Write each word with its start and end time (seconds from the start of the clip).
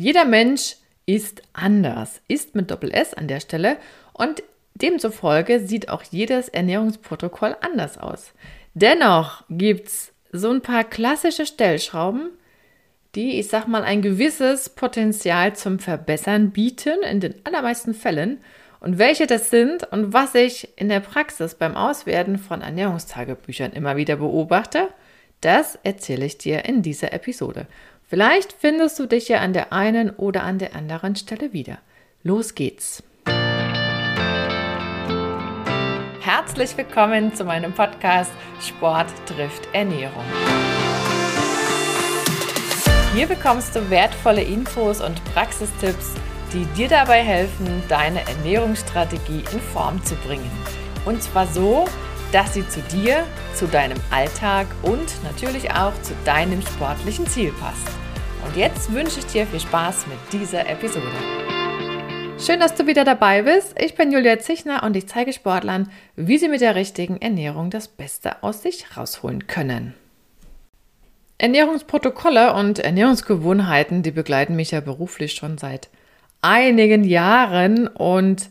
Jeder 0.00 0.24
Mensch 0.24 0.76
ist 1.04 1.42
anders, 1.52 2.22
ist 2.26 2.54
mit 2.54 2.70
Doppel 2.70 2.90
S 2.90 3.12
an 3.12 3.28
der 3.28 3.38
Stelle 3.38 3.76
und 4.14 4.42
demzufolge 4.72 5.60
sieht 5.60 5.90
auch 5.90 6.02
jedes 6.04 6.48
Ernährungsprotokoll 6.48 7.54
anders 7.60 7.98
aus. 7.98 8.32
Dennoch 8.72 9.44
gibt 9.50 9.88
es 9.88 10.12
so 10.32 10.48
ein 10.48 10.62
paar 10.62 10.84
klassische 10.84 11.44
Stellschrauben, 11.44 12.30
die, 13.14 13.38
ich 13.38 13.48
sag 13.48 13.68
mal, 13.68 13.82
ein 13.82 14.00
gewisses 14.00 14.70
Potenzial 14.70 15.54
zum 15.54 15.78
Verbessern 15.78 16.50
bieten, 16.50 17.02
in 17.02 17.20
den 17.20 17.34
allermeisten 17.44 17.92
Fällen. 17.92 18.38
Und 18.80 18.96
welche 18.96 19.26
das 19.26 19.50
sind 19.50 19.84
und 19.92 20.14
was 20.14 20.34
ich 20.34 20.68
in 20.76 20.88
der 20.88 21.00
Praxis 21.00 21.56
beim 21.56 21.76
Auswerten 21.76 22.38
von 22.38 22.62
Ernährungstagebüchern 22.62 23.72
immer 23.72 23.96
wieder 23.96 24.16
beobachte, 24.16 24.88
das 25.42 25.78
erzähle 25.82 26.24
ich 26.24 26.38
dir 26.38 26.64
in 26.64 26.80
dieser 26.80 27.12
Episode. 27.12 27.66
Vielleicht 28.10 28.52
findest 28.52 28.98
du 28.98 29.06
dich 29.06 29.28
ja 29.28 29.38
an 29.38 29.52
der 29.52 29.72
einen 29.72 30.10
oder 30.10 30.42
an 30.42 30.58
der 30.58 30.74
anderen 30.74 31.14
Stelle 31.14 31.52
wieder. 31.52 31.78
Los 32.24 32.56
geht's! 32.56 33.04
Herzlich 36.20 36.76
willkommen 36.76 37.32
zu 37.36 37.44
meinem 37.44 37.72
Podcast 37.72 38.32
Sport 38.60 39.06
trifft 39.26 39.68
Ernährung. 39.72 40.24
Hier 43.14 43.28
bekommst 43.28 43.76
du 43.76 43.90
wertvolle 43.90 44.42
Infos 44.42 45.00
und 45.00 45.24
Praxistipps, 45.26 46.14
die 46.52 46.64
dir 46.76 46.88
dabei 46.88 47.22
helfen, 47.22 47.80
deine 47.88 48.26
Ernährungsstrategie 48.26 49.44
in 49.52 49.60
Form 49.60 50.04
zu 50.04 50.16
bringen. 50.16 50.50
Und 51.04 51.22
zwar 51.22 51.46
so, 51.46 51.86
dass 52.32 52.54
sie 52.54 52.68
zu 52.68 52.80
dir, 52.82 53.24
zu 53.54 53.68
deinem 53.68 53.98
Alltag 54.10 54.66
und 54.82 55.22
natürlich 55.22 55.70
auch 55.70 55.92
zu 56.02 56.12
deinem 56.24 56.60
sportlichen 56.62 57.28
Ziel 57.28 57.52
passt. 57.52 58.00
Und 58.44 58.56
jetzt 58.56 58.92
wünsche 58.92 59.20
ich 59.20 59.26
dir 59.26 59.46
viel 59.46 59.60
Spaß 59.60 60.06
mit 60.06 60.18
dieser 60.32 60.68
Episode. 60.68 61.06
Schön, 62.38 62.58
dass 62.58 62.74
du 62.74 62.86
wieder 62.86 63.04
dabei 63.04 63.42
bist. 63.42 63.74
Ich 63.78 63.94
bin 63.94 64.10
Julia 64.10 64.38
Zichner 64.38 64.82
und 64.82 64.96
ich 64.96 65.06
zeige 65.06 65.32
Sportlern, 65.32 65.90
wie 66.16 66.38
sie 66.38 66.48
mit 66.48 66.62
der 66.62 66.74
richtigen 66.74 67.18
Ernährung 67.18 67.70
das 67.70 67.86
Beste 67.88 68.42
aus 68.42 68.62
sich 68.62 68.96
rausholen 68.96 69.46
können. 69.46 69.94
Ernährungsprotokolle 71.36 72.54
und 72.54 72.78
Ernährungsgewohnheiten, 72.78 74.02
die 74.02 74.10
begleiten 74.10 74.56
mich 74.56 74.70
ja 74.70 74.80
beruflich 74.80 75.32
schon 75.32 75.58
seit 75.58 75.88
einigen 76.42 77.04
Jahren 77.04 77.88
und 77.88 78.48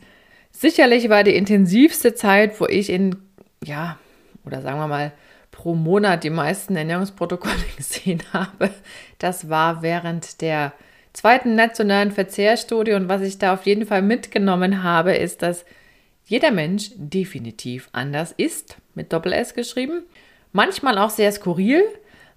sicherlich 0.51 1.09
war 1.09 1.23
die 1.23 1.35
intensivste 1.35 2.13
Zeit, 2.13 2.59
wo 2.59 2.65
ich 2.65 2.89
in, 2.89 3.15
ja, 3.63 3.97
oder 4.45 4.61
sagen 4.61 4.79
wir 4.79 4.87
mal, 4.87 5.11
pro 5.59 5.75
Monat 5.75 6.23
die 6.23 6.29
meisten 6.29 6.77
Ernährungsprotokolle 6.77 7.53
gesehen 7.77 8.23
habe, 8.31 8.69
das 9.17 9.49
war 9.49 9.81
während 9.81 10.39
der 10.39 10.71
zweiten 11.11 11.55
nationalen 11.55 12.11
Verzehrstudie. 12.11 12.93
Und 12.93 13.09
was 13.09 13.21
ich 13.21 13.39
da 13.39 13.53
auf 13.53 13.65
jeden 13.65 13.85
Fall 13.85 14.01
mitgenommen 14.01 14.83
habe, 14.83 15.17
ist, 15.17 15.41
dass 15.41 15.65
jeder 16.23 16.51
Mensch 16.51 16.91
definitiv 16.95 17.89
anders 17.91 18.33
ist, 18.37 18.77
mit 18.95 19.11
Doppel 19.11 19.33
S 19.33 19.53
geschrieben. 19.53 20.03
Manchmal 20.53 20.97
auch 20.97 21.09
sehr 21.09 21.31
skurril, 21.33 21.83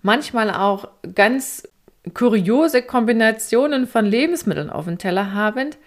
manchmal 0.02 0.50
auch 0.50 0.88
ganz 1.14 1.68
kuriose 2.14 2.82
Kombinationen 2.82 3.86
von 3.86 4.04
Lebensmitteln 4.04 4.68
auf 4.68 4.86
dem 4.86 4.98
Teller 4.98 5.32
habend. 5.32 5.78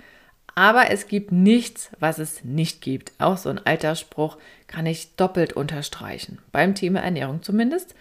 Aber 0.56 0.89
es 0.89 1.08
gibt 1.08 1.34
nichts, 1.34 1.92
was 2.00 2.17
es 2.17 2.45
nicht 2.45 2.81
gibt. 2.81 3.11
Auch 3.20 3.38
so 3.38 3.50
ein 3.50 3.66
alter 3.66 3.95
Spruch 3.95 4.38
kann 4.67 4.86
ich 4.86 5.16
doppelt 5.16 5.53
unterstreichen. 5.53 6.39
Beim 6.53 6.75
Thema 6.75 7.02
Ernährung 7.02 7.44
zumindest. 7.44 7.94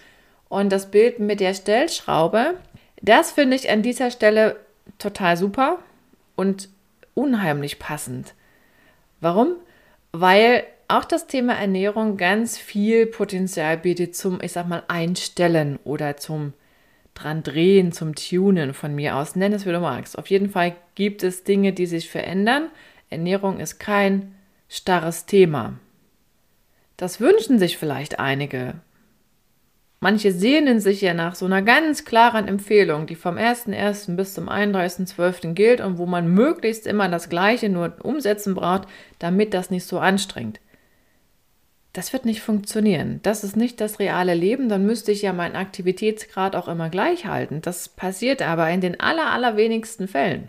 Und 0.48 0.70
das 0.70 0.92
Bild 0.92 1.18
mit 1.18 1.40
der 1.40 1.52
Stellschraube, 1.52 2.54
das 3.02 3.32
finde 3.32 3.56
ich 3.56 3.70
an 3.70 3.82
dieser 3.82 4.12
Stelle 4.12 4.56
total 4.98 5.36
super 5.36 5.80
und 6.36 6.68
unheimlich 7.14 7.80
passend. 7.80 8.34
Warum? 9.20 9.56
Weil 10.12 10.64
auch 10.86 11.04
das 11.04 11.26
Thema 11.26 11.54
Ernährung 11.54 12.16
ganz 12.16 12.56
viel 12.56 13.06
Potenzial 13.06 13.76
bietet 13.78 14.14
zum, 14.14 14.40
ich 14.40 14.52
sag 14.52 14.68
mal, 14.68 14.84
Einstellen 14.86 15.78
oder 15.82 16.18
zum 16.18 16.52
dran 17.14 17.42
drehen, 17.42 17.92
zum 17.92 18.14
Tunen 18.14 18.74
von 18.74 18.94
mir 18.94 19.16
aus. 19.16 19.36
Nenn 19.36 19.52
es, 19.52 19.66
wie 19.66 19.72
du 19.72 19.80
magst. 19.80 20.18
Auf 20.18 20.28
jeden 20.28 20.50
Fall 20.50 20.74
gibt 20.94 21.22
es 21.22 21.44
Dinge, 21.44 21.72
die 21.72 21.86
sich 21.86 22.10
verändern. 22.10 22.68
Ernährung 23.10 23.60
ist 23.60 23.78
kein 23.78 24.34
starres 24.68 25.26
Thema. 25.26 25.78
Das 26.96 27.20
wünschen 27.20 27.58
sich 27.58 27.78
vielleicht 27.78 28.18
einige. 28.18 28.74
Manche 30.00 30.32
sehnen 30.32 30.80
sich 30.80 31.00
ja 31.00 31.14
nach 31.14 31.34
so 31.34 31.46
einer 31.46 31.62
ganz 31.62 32.04
klaren 32.04 32.46
Empfehlung, 32.46 33.06
die 33.06 33.14
vom 33.14 33.36
1.1. 33.36 34.16
bis 34.16 34.34
zum 34.34 34.50
31.12. 34.50 35.54
gilt 35.54 35.80
und 35.80 35.96
wo 35.96 36.04
man 36.04 36.28
möglichst 36.28 36.86
immer 36.86 37.08
das 37.08 37.30
Gleiche 37.30 37.70
nur 37.70 37.96
umsetzen 38.02 38.54
braucht, 38.54 38.86
damit 39.18 39.54
das 39.54 39.70
nicht 39.70 39.86
so 39.86 39.98
anstrengt 39.98 40.60
das 41.94 42.12
wird 42.12 42.24
nicht 42.24 42.42
funktionieren. 42.42 43.20
Das 43.22 43.44
ist 43.44 43.56
nicht 43.56 43.80
das 43.80 44.00
reale 44.00 44.34
Leben, 44.34 44.68
dann 44.68 44.84
müsste 44.84 45.12
ich 45.12 45.22
ja 45.22 45.32
meinen 45.32 45.54
Aktivitätsgrad 45.54 46.56
auch 46.56 46.66
immer 46.66 46.90
gleich 46.90 47.24
halten. 47.24 47.62
Das 47.62 47.88
passiert 47.88 48.42
aber 48.42 48.68
in 48.68 48.80
den 48.80 48.98
aller, 48.98 49.30
allerwenigsten 49.30 50.08
Fällen. 50.08 50.48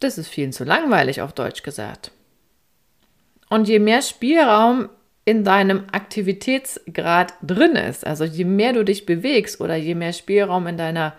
Das 0.00 0.18
ist 0.18 0.26
vielen 0.26 0.52
zu 0.52 0.64
langweilig, 0.64 1.22
auf 1.22 1.32
Deutsch 1.32 1.62
gesagt. 1.62 2.10
Und 3.48 3.68
je 3.68 3.78
mehr 3.78 4.02
Spielraum 4.02 4.88
in 5.24 5.44
deinem 5.44 5.84
Aktivitätsgrad 5.92 7.34
drin 7.40 7.76
ist, 7.76 8.04
also 8.04 8.24
je 8.24 8.44
mehr 8.44 8.72
du 8.72 8.84
dich 8.84 9.06
bewegst 9.06 9.60
oder 9.60 9.76
je 9.76 9.94
mehr 9.94 10.12
Spielraum 10.12 10.66
in 10.66 10.76
deiner 10.76 11.14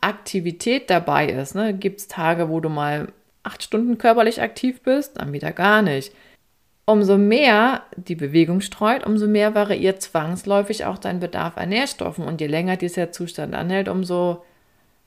Aktivität 0.00 0.90
dabei 0.90 1.28
ist, 1.28 1.54
ne, 1.54 1.72
gibt 1.72 2.00
es 2.00 2.08
Tage, 2.08 2.48
wo 2.48 2.58
du 2.58 2.68
mal 2.68 3.12
acht 3.44 3.62
Stunden 3.62 3.96
körperlich 3.96 4.42
aktiv 4.42 4.80
bist, 4.82 5.20
dann 5.20 5.32
wieder 5.32 5.52
gar 5.52 5.82
nicht 5.82 6.12
Umso 6.86 7.18
mehr 7.18 7.82
die 7.96 8.16
Bewegung 8.16 8.60
streut, 8.60 9.06
umso 9.06 9.28
mehr 9.28 9.54
variiert 9.54 10.02
zwangsläufig 10.02 10.84
auch 10.84 10.98
dein 10.98 11.20
Bedarf 11.20 11.56
an 11.56 11.68
Nährstoffen. 11.68 12.24
Und 12.24 12.40
je 12.40 12.48
länger 12.48 12.76
dieser 12.76 13.12
Zustand 13.12 13.54
anhält, 13.54 13.88
umso 13.88 14.42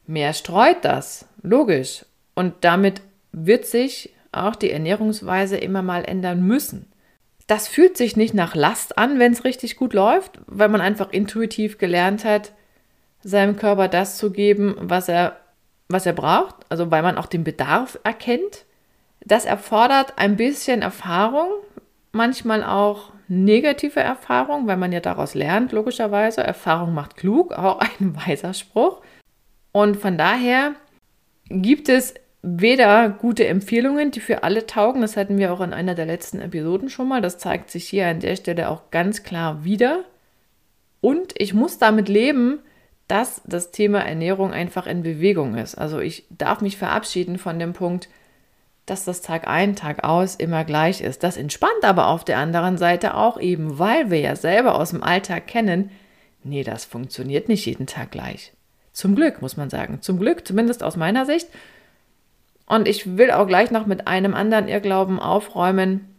mehr 0.08 0.34
streut 0.34 0.78
das. 0.84 1.26
Logisch. 1.42 2.06
Und 2.36 2.54
damit 2.62 3.02
wird 3.32 3.66
sich 3.66 4.14
auch 4.32 4.56
die 4.56 4.72
Ernährungsweise 4.72 5.58
immer 5.58 5.82
mal 5.82 6.06
ändern 6.06 6.46
müssen. 6.46 6.88
Das 7.48 7.68
fühlt 7.68 7.98
sich 7.98 8.16
nicht 8.16 8.34
nach 8.34 8.56
Last 8.56 8.98
an, 8.98 9.20
wenn 9.20 9.34
es 9.34 9.44
richtig 9.44 9.76
gut 9.76 9.94
läuft, 9.94 10.40
weil 10.48 10.70
man 10.70 10.82
einfach 10.82 11.12
intuitiv 11.12 11.78
gelernt 11.78 12.24
hat, 12.24 12.54
seinem 13.22 13.58
Körper 13.58 13.88
das 13.88 14.18
zu 14.18 14.32
geben, 14.32 14.76
was 14.80 15.10
er, 15.10 15.38
was 15.90 16.06
er 16.06 16.14
braucht, 16.14 16.56
also 16.70 16.90
weil 16.90 17.04
man 17.04 17.18
auch 17.18 17.26
den 17.26 17.44
Bedarf 17.44 18.00
erkennt. 18.04 18.66
Das 19.26 19.46
erfordert 19.46 20.14
ein 20.18 20.36
bisschen 20.36 20.82
Erfahrung, 20.82 21.50
manchmal 22.12 22.64
auch 22.64 23.12
negative 23.28 24.00
Erfahrung, 24.00 24.68
weil 24.68 24.78
man 24.78 24.92
ja 24.92 25.00
daraus 25.00 25.34
lernt, 25.34 25.72
logischerweise. 25.72 26.44
Erfahrung 26.44 26.94
macht 26.94 27.16
klug, 27.16 27.54
auch 27.54 27.80
ein 27.80 28.16
weiser 28.28 28.54
Spruch. 28.54 29.02
Und 29.72 29.98
von 29.98 30.18
daher 30.18 30.74
gibt 31.50 31.90
es 31.90 32.14
weder 32.42 33.10
gute 33.10 33.48
Empfehlungen, 33.48 34.12
die 34.12 34.20
für 34.20 34.44
alle 34.44 34.68
taugen, 34.68 35.02
das 35.02 35.16
hatten 35.16 35.38
wir 35.38 35.54
auch 35.54 35.62
in 35.62 35.74
einer 35.74 35.96
der 35.96 36.06
letzten 36.06 36.42
Episoden 36.42 36.90
schon 36.90 37.08
mal, 37.08 37.22
das 37.22 37.38
zeigt 37.38 37.72
sich 37.72 37.88
hier 37.88 38.08
an 38.08 38.20
der 38.20 38.36
Stelle 38.36 38.70
auch 38.70 38.92
ganz 38.92 39.24
klar 39.24 39.64
wieder. 39.64 40.04
Und 41.00 41.34
ich 41.38 41.54
muss 41.54 41.78
damit 41.78 42.10
leben, 42.10 42.60
dass 43.08 43.42
das 43.46 43.72
Thema 43.72 44.00
Ernährung 44.00 44.52
einfach 44.52 44.88
in 44.88 45.04
Bewegung 45.04 45.56
ist. 45.56 45.76
Also 45.76 46.00
ich 46.00 46.26
darf 46.30 46.62
mich 46.62 46.78
verabschieden 46.78 47.38
von 47.38 47.60
dem 47.60 47.74
Punkt, 47.74 48.10
dass 48.86 49.06
das 49.06 49.22
Tag 49.22 49.48
ein, 49.48 49.76
Tag 49.76 50.04
aus 50.04 50.36
immer 50.36 50.66
gleich 50.66 51.02
ist. 51.02 51.24
Das 51.24 51.38
entspannt 51.38 51.84
aber 51.84 52.08
auf 52.08 52.26
der 52.26 52.38
anderen 52.38 52.78
Seite 52.78 53.16
auch 53.16 53.40
eben, 53.40 53.80
weil 53.80 54.12
wir 54.12 54.20
ja 54.20 54.36
selber 54.36 54.76
aus 54.76 54.90
dem 54.90 55.04
Alltag 55.04 55.48
kennen, 55.48 55.92
nee, 56.44 56.64
das 56.64 56.86
funktioniert 56.86 57.48
nicht 57.48 57.66
jeden 57.66 57.88
Tag 57.88 58.12
gleich. 58.12 58.52
Zum 58.92 59.16
Glück, 59.16 59.42
muss 59.42 59.58
man 59.58 59.70
sagen. 59.70 60.02
Zum 60.02 60.20
Glück, 60.20 60.46
zumindest 60.46 60.84
aus 60.84 60.98
meiner 60.98 61.26
Sicht. 61.26 61.48
Und 62.66 62.88
ich 62.88 63.18
will 63.18 63.32
auch 63.32 63.48
gleich 63.48 63.72
noch 63.72 63.86
mit 63.86 64.08
einem 64.08 64.34
anderen 64.34 64.68
Irrglauben 64.68 65.20
aufräumen, 65.20 66.14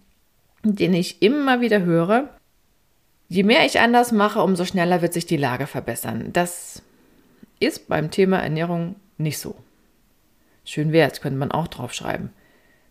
den 0.63 0.95
ich 0.95 1.23
immer 1.23 1.61
wieder 1.61 1.83
höre. 1.83 2.29
Je 3.29 3.43
mehr 3.43 3.65
ich 3.65 3.81
anders 3.81 4.13
mache, 4.13 4.43
umso 4.43 4.65
schneller 4.65 5.03
wird 5.03 5.13
sich 5.13 5.27
die 5.27 5.37
Lage 5.37 5.67
verbessern. 5.67 6.31
Das 6.33 6.83
ist 7.61 7.89
beim 7.89 8.11
Thema 8.11 8.39
Ernährung 8.39 8.97
nicht 9.19 9.39
so. 9.39 9.55
Schön 10.65 10.93
wäre 10.93 11.11
es, 11.11 11.21
könnte 11.21 11.39
man 11.39 11.53
auch 11.53 11.69
draufschreiben. 11.69 12.31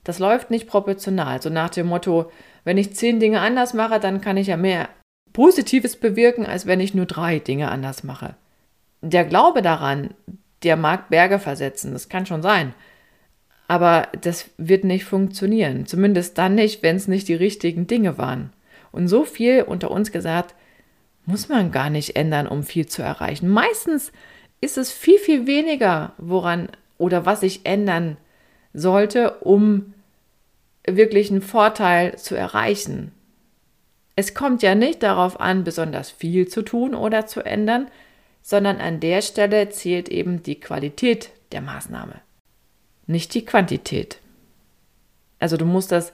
Das 0.03 0.19
läuft 0.19 0.51
nicht 0.51 0.67
proportional. 0.67 1.41
So 1.41 1.49
nach 1.49 1.69
dem 1.69 1.87
Motto, 1.87 2.31
wenn 2.63 2.77
ich 2.77 2.95
zehn 2.95 3.19
Dinge 3.19 3.39
anders 3.39 3.73
mache, 3.73 3.99
dann 3.99 4.21
kann 4.21 4.37
ich 4.37 4.47
ja 4.47 4.57
mehr 4.57 4.89
Positives 5.31 5.95
bewirken, 5.95 6.45
als 6.45 6.65
wenn 6.65 6.79
ich 6.79 6.93
nur 6.93 7.05
drei 7.05 7.39
Dinge 7.39 7.69
anders 7.71 8.03
mache. 8.03 8.35
Der 9.01 9.25
Glaube 9.25 9.61
daran, 9.61 10.11
der 10.63 10.77
mag 10.77 11.09
Berge 11.09 11.39
versetzen, 11.39 11.93
das 11.93 12.09
kann 12.09 12.25
schon 12.25 12.41
sein. 12.41 12.73
Aber 13.67 14.07
das 14.21 14.49
wird 14.57 14.83
nicht 14.83 15.05
funktionieren. 15.05 15.85
Zumindest 15.85 16.37
dann 16.37 16.55
nicht, 16.55 16.83
wenn 16.83 16.95
es 16.95 17.07
nicht 17.07 17.27
die 17.27 17.33
richtigen 17.33 17.87
Dinge 17.87 18.17
waren. 18.17 18.51
Und 18.91 19.07
so 19.07 19.25
viel 19.25 19.63
unter 19.63 19.89
uns 19.89 20.11
gesagt, 20.11 20.53
muss 21.25 21.49
man 21.49 21.71
gar 21.71 21.89
nicht 21.89 22.15
ändern, 22.15 22.47
um 22.47 22.63
viel 22.63 22.85
zu 22.85 23.01
erreichen. 23.01 23.49
Meistens 23.49 24.11
ist 24.61 24.77
es 24.77 24.91
viel, 24.91 25.17
viel 25.17 25.47
weniger, 25.47 26.13
woran 26.17 26.69
oder 26.97 27.25
was 27.25 27.43
ich 27.43 27.65
ändern 27.65 28.17
sollte, 28.73 29.31
um 29.39 29.93
wirklich 30.85 31.31
einen 31.31 31.41
Vorteil 31.41 32.17
zu 32.17 32.35
erreichen. 32.35 33.11
Es 34.15 34.33
kommt 34.33 34.61
ja 34.61 34.75
nicht 34.75 35.01
darauf 35.01 35.39
an, 35.39 35.63
besonders 35.63 36.11
viel 36.11 36.47
zu 36.47 36.61
tun 36.61 36.93
oder 36.93 37.25
zu 37.25 37.41
ändern, 37.41 37.87
sondern 38.41 38.77
an 38.77 38.99
der 38.99 39.21
Stelle 39.21 39.69
zählt 39.69 40.09
eben 40.09 40.43
die 40.43 40.59
Qualität 40.59 41.31
der 41.51 41.61
Maßnahme, 41.61 42.15
nicht 43.07 43.33
die 43.33 43.45
Quantität. 43.45 44.19
Also 45.39 45.57
du 45.57 45.65
musst 45.65 45.91
das 45.91 46.13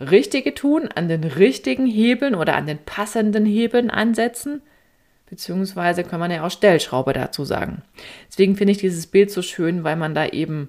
Richtige 0.00 0.54
tun, 0.54 0.88
an 0.94 1.08
den 1.08 1.24
richtigen 1.24 1.86
Hebeln 1.86 2.34
oder 2.34 2.56
an 2.56 2.66
den 2.66 2.78
passenden 2.78 3.46
Hebeln 3.46 3.90
ansetzen, 3.90 4.62
beziehungsweise 5.28 6.04
kann 6.04 6.20
man 6.20 6.30
ja 6.30 6.44
auch 6.44 6.50
Stellschraube 6.50 7.12
dazu 7.12 7.44
sagen. 7.44 7.82
Deswegen 8.28 8.56
finde 8.56 8.72
ich 8.72 8.78
dieses 8.78 9.06
Bild 9.06 9.30
so 9.30 9.42
schön, 9.42 9.84
weil 9.84 9.96
man 9.96 10.14
da 10.14 10.26
eben 10.26 10.68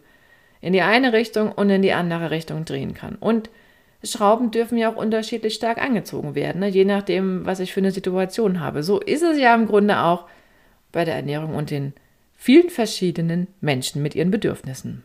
in 0.62 0.74
die 0.74 0.82
eine 0.82 1.14
Richtung 1.14 1.52
und 1.52 1.70
in 1.70 1.82
die 1.82 1.94
andere 1.94 2.32
Richtung 2.32 2.66
drehen 2.66 2.94
kann. 2.94 3.16
Und 3.16 3.50
Schrauben 4.04 4.52
dürfen 4.52 4.78
ja 4.78 4.92
auch 4.92 4.96
unterschiedlich 4.96 5.56
stark 5.56 5.80
angezogen 5.80 6.36
werden, 6.36 6.60
ne? 6.60 6.68
je 6.68 6.86
nachdem, 6.86 7.46
was 7.46 7.60
ich 7.60 7.74
für 7.74 7.80
eine 7.80 7.92
Situation 7.92 8.60
habe. 8.60 8.84
So 8.84 9.00
ist 9.00 9.24
es 9.24 9.40
ja 9.40 9.56
im 9.56 9.68
Grunde 9.68 10.00
auch 10.00 10.26
bei 10.92 11.04
der 11.04 11.16
Ernährung 11.16 11.56
und 11.56 11.72
den 11.72 11.94
vielen 12.36 12.70
verschiedenen 12.70 13.48
Menschen 13.60 14.02
mit 14.02 14.16
ihren 14.16 14.32
Bedürfnissen. 14.32 15.04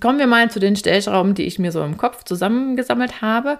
Kommen 0.00 0.18
wir 0.18 0.26
mal 0.26 0.50
zu 0.50 0.58
den 0.58 0.76
Stellschrauben, 0.76 1.34
die 1.34 1.44
ich 1.44 1.58
mir 1.58 1.72
so 1.72 1.84
im 1.84 1.96
Kopf 1.96 2.24
zusammengesammelt 2.24 3.20
habe. 3.20 3.58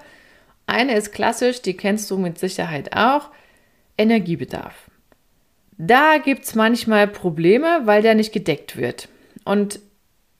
Eine 0.66 0.96
ist 0.96 1.12
klassisch, 1.12 1.62
die 1.62 1.76
kennst 1.76 2.10
du 2.10 2.18
mit 2.18 2.38
Sicherheit 2.38 2.96
auch, 2.96 3.30
Energiebedarf. 3.98 4.90
Da 5.78 6.18
gibt 6.18 6.44
es 6.44 6.54
manchmal 6.54 7.06
Probleme, 7.06 7.82
weil 7.84 8.02
der 8.02 8.14
nicht 8.14 8.32
gedeckt 8.32 8.76
wird. 8.76 9.08
Und 9.44 9.78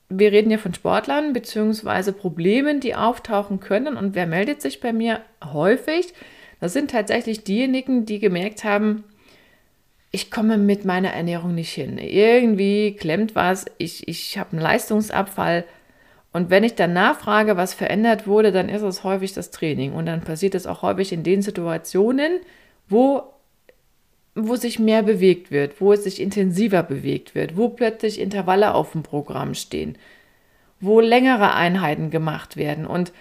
wir 0.09 0.31
reden 0.31 0.51
ja 0.51 0.57
von 0.57 0.73
Sportlern 0.73 1.33
beziehungsweise 1.33 2.13
Problemen, 2.13 2.79
die 2.79 2.95
auftauchen 2.95 3.59
können. 3.59 3.97
Und 3.97 4.15
wer 4.15 4.25
meldet 4.25 4.61
sich 4.61 4.79
bei 4.79 4.93
mir 4.93 5.21
häufig? 5.43 6.13
Das 6.59 6.73
sind 6.73 6.91
tatsächlich 6.91 7.43
diejenigen, 7.43 8.05
die 8.05 8.19
gemerkt 8.19 8.63
haben, 8.63 9.03
ich 10.11 10.31
komme 10.31 10.57
mit 10.57 10.85
meiner 10.85 11.09
Ernährung 11.09 11.53
nicht 11.53 11.73
hin. 11.73 11.97
Irgendwie 11.97 12.95
klemmt 12.95 13.35
was, 13.35 13.65
ich, 13.77 14.07
ich 14.07 14.37
habe 14.37 14.53
einen 14.53 14.61
Leistungsabfall. 14.61 15.65
Und 16.31 16.49
wenn 16.49 16.63
ich 16.63 16.75
dann 16.75 16.93
nachfrage, 16.93 17.57
was 17.57 17.73
verändert 17.73 18.25
wurde, 18.27 18.51
dann 18.51 18.69
ist 18.69 18.81
es 18.83 19.03
häufig 19.03 19.33
das 19.33 19.51
Training. 19.51 19.93
Und 19.93 20.05
dann 20.05 20.21
passiert 20.21 20.55
es 20.55 20.65
auch 20.65 20.81
häufig 20.81 21.11
in 21.11 21.23
den 21.23 21.41
Situationen, 21.41 22.39
wo, 22.87 23.23
wo 24.37 24.55
sich 24.55 24.77
mehr 24.77 25.01
bewegt 25.01 25.49
wird, 25.49 25.81
wo 25.81 25.93
es 25.93 26.03
sich 26.03 26.21
intensiver 26.21 26.83
bewegt 26.83 27.33
wird, 27.33 27.57
wo 27.57 27.69
plötzlich 27.69 28.19
Intervalle 28.19 28.75
auf 28.75 28.91
dem 28.91 29.01
Programm 29.01 29.55
stehen, 29.55 29.97
wo 30.79 30.99
längere 30.99 31.53
Einheiten 31.53 32.11
gemacht 32.11 32.55
werden. 32.55 32.85
Und 32.85 33.11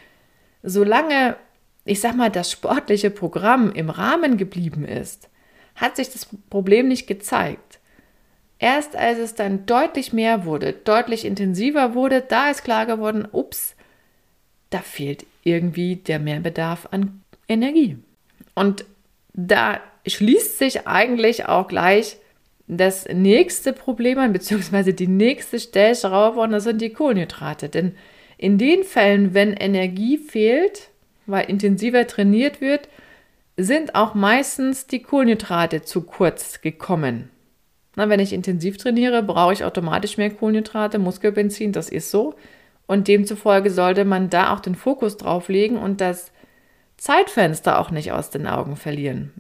solange, 0.63 1.37
ich 1.85 2.01
sag 2.01 2.17
mal, 2.17 2.31
das 2.31 2.51
sportliche 2.51 3.11
Programm 3.11 3.73
im 3.73 3.89
Rahmen 3.89 4.37
geblieben 4.37 4.85
ist, 4.85 5.31
hat 5.75 5.97
sich 5.97 6.11
das 6.11 6.29
Problem 6.51 6.89
nicht 6.89 7.07
gezeigt. 7.07 7.81
Erst 8.59 8.95
als 8.95 9.19
es 9.19 9.35
dann 9.35 9.65
deutlich 9.67 10.13
mehr 10.13 10.45
wurde, 10.45 10.73
deutlich 10.73 11.25
intensiver 11.25 11.95
wurde, 11.95 12.21
da 12.21 12.51
ist 12.51 12.63
klar 12.65 12.85
geworden, 12.87 13.27
ups, 13.31 13.75
da 14.71 14.81
fehlt 14.81 15.27
irgendwie 15.45 15.97
der 15.97 16.19
Mehrbedarf 16.19 16.89
an 16.91 17.23
Energie. 17.49 17.99
Und 18.55 18.85
da 19.33 19.81
schließt 20.07 20.59
sich 20.59 20.87
eigentlich 20.87 21.47
auch 21.47 21.69
gleich 21.69 22.19
das 22.69 23.07
nächste 23.09 23.73
Problem 23.73 24.19
an, 24.19 24.33
beziehungsweise 24.33 24.93
die 24.93 25.07
nächste 25.07 25.61
Stellschraube, 25.61 26.41
und 26.41 26.53
das 26.53 26.65
sind 26.65 26.81
die 26.81 26.91
Kohlenhydrate. 26.91 27.69
Denn 27.69 27.97
in 28.39 28.59
den 28.59 28.85
Fällen, 28.85 29.35
wenn 29.35 29.53
Energie 29.53 30.19
fehlt, 30.19 30.91
weil 31.27 31.49
intensiver 31.49 32.07
trainiert 32.07 32.61
wird, 32.61 32.89
sind 33.57 33.95
auch 33.95 34.15
meistens 34.15 34.87
die 34.87 35.03
Kohlenhydrate 35.03 35.83
zu 35.83 36.03
kurz 36.03 36.61
gekommen. 36.61 37.31
Na, 37.95 38.11
wenn 38.11 38.21
ich 38.21 38.35
intensiv 38.35 38.77
trainiere, 38.77 39.23
brauche 39.23 39.55
ich 39.55 39.65
automatisch 39.65 40.19
mehr 40.19 40.31
Kohlenhydrate, 40.31 40.99
Muskelbenzin, 40.99 41.73
das 41.73 41.89
ist 41.89 42.11
so. 42.11 42.35
Und 42.87 43.09
demzufolge 43.09 43.71
sollte 43.71 44.05
man 44.05 44.29
da 44.29 44.53
auch 44.53 44.61
den 44.61 44.75
Fokus 44.75 45.17
drauf 45.17 45.49
legen 45.49 45.79
und 45.79 46.01
das 46.01 46.31
Zeitfenster 46.99 47.81
auch 47.81 47.91
nicht 47.91 48.13
aus 48.13 48.31
den 48.31 48.47
Augen 48.47 48.77
verlieren. 48.77 49.33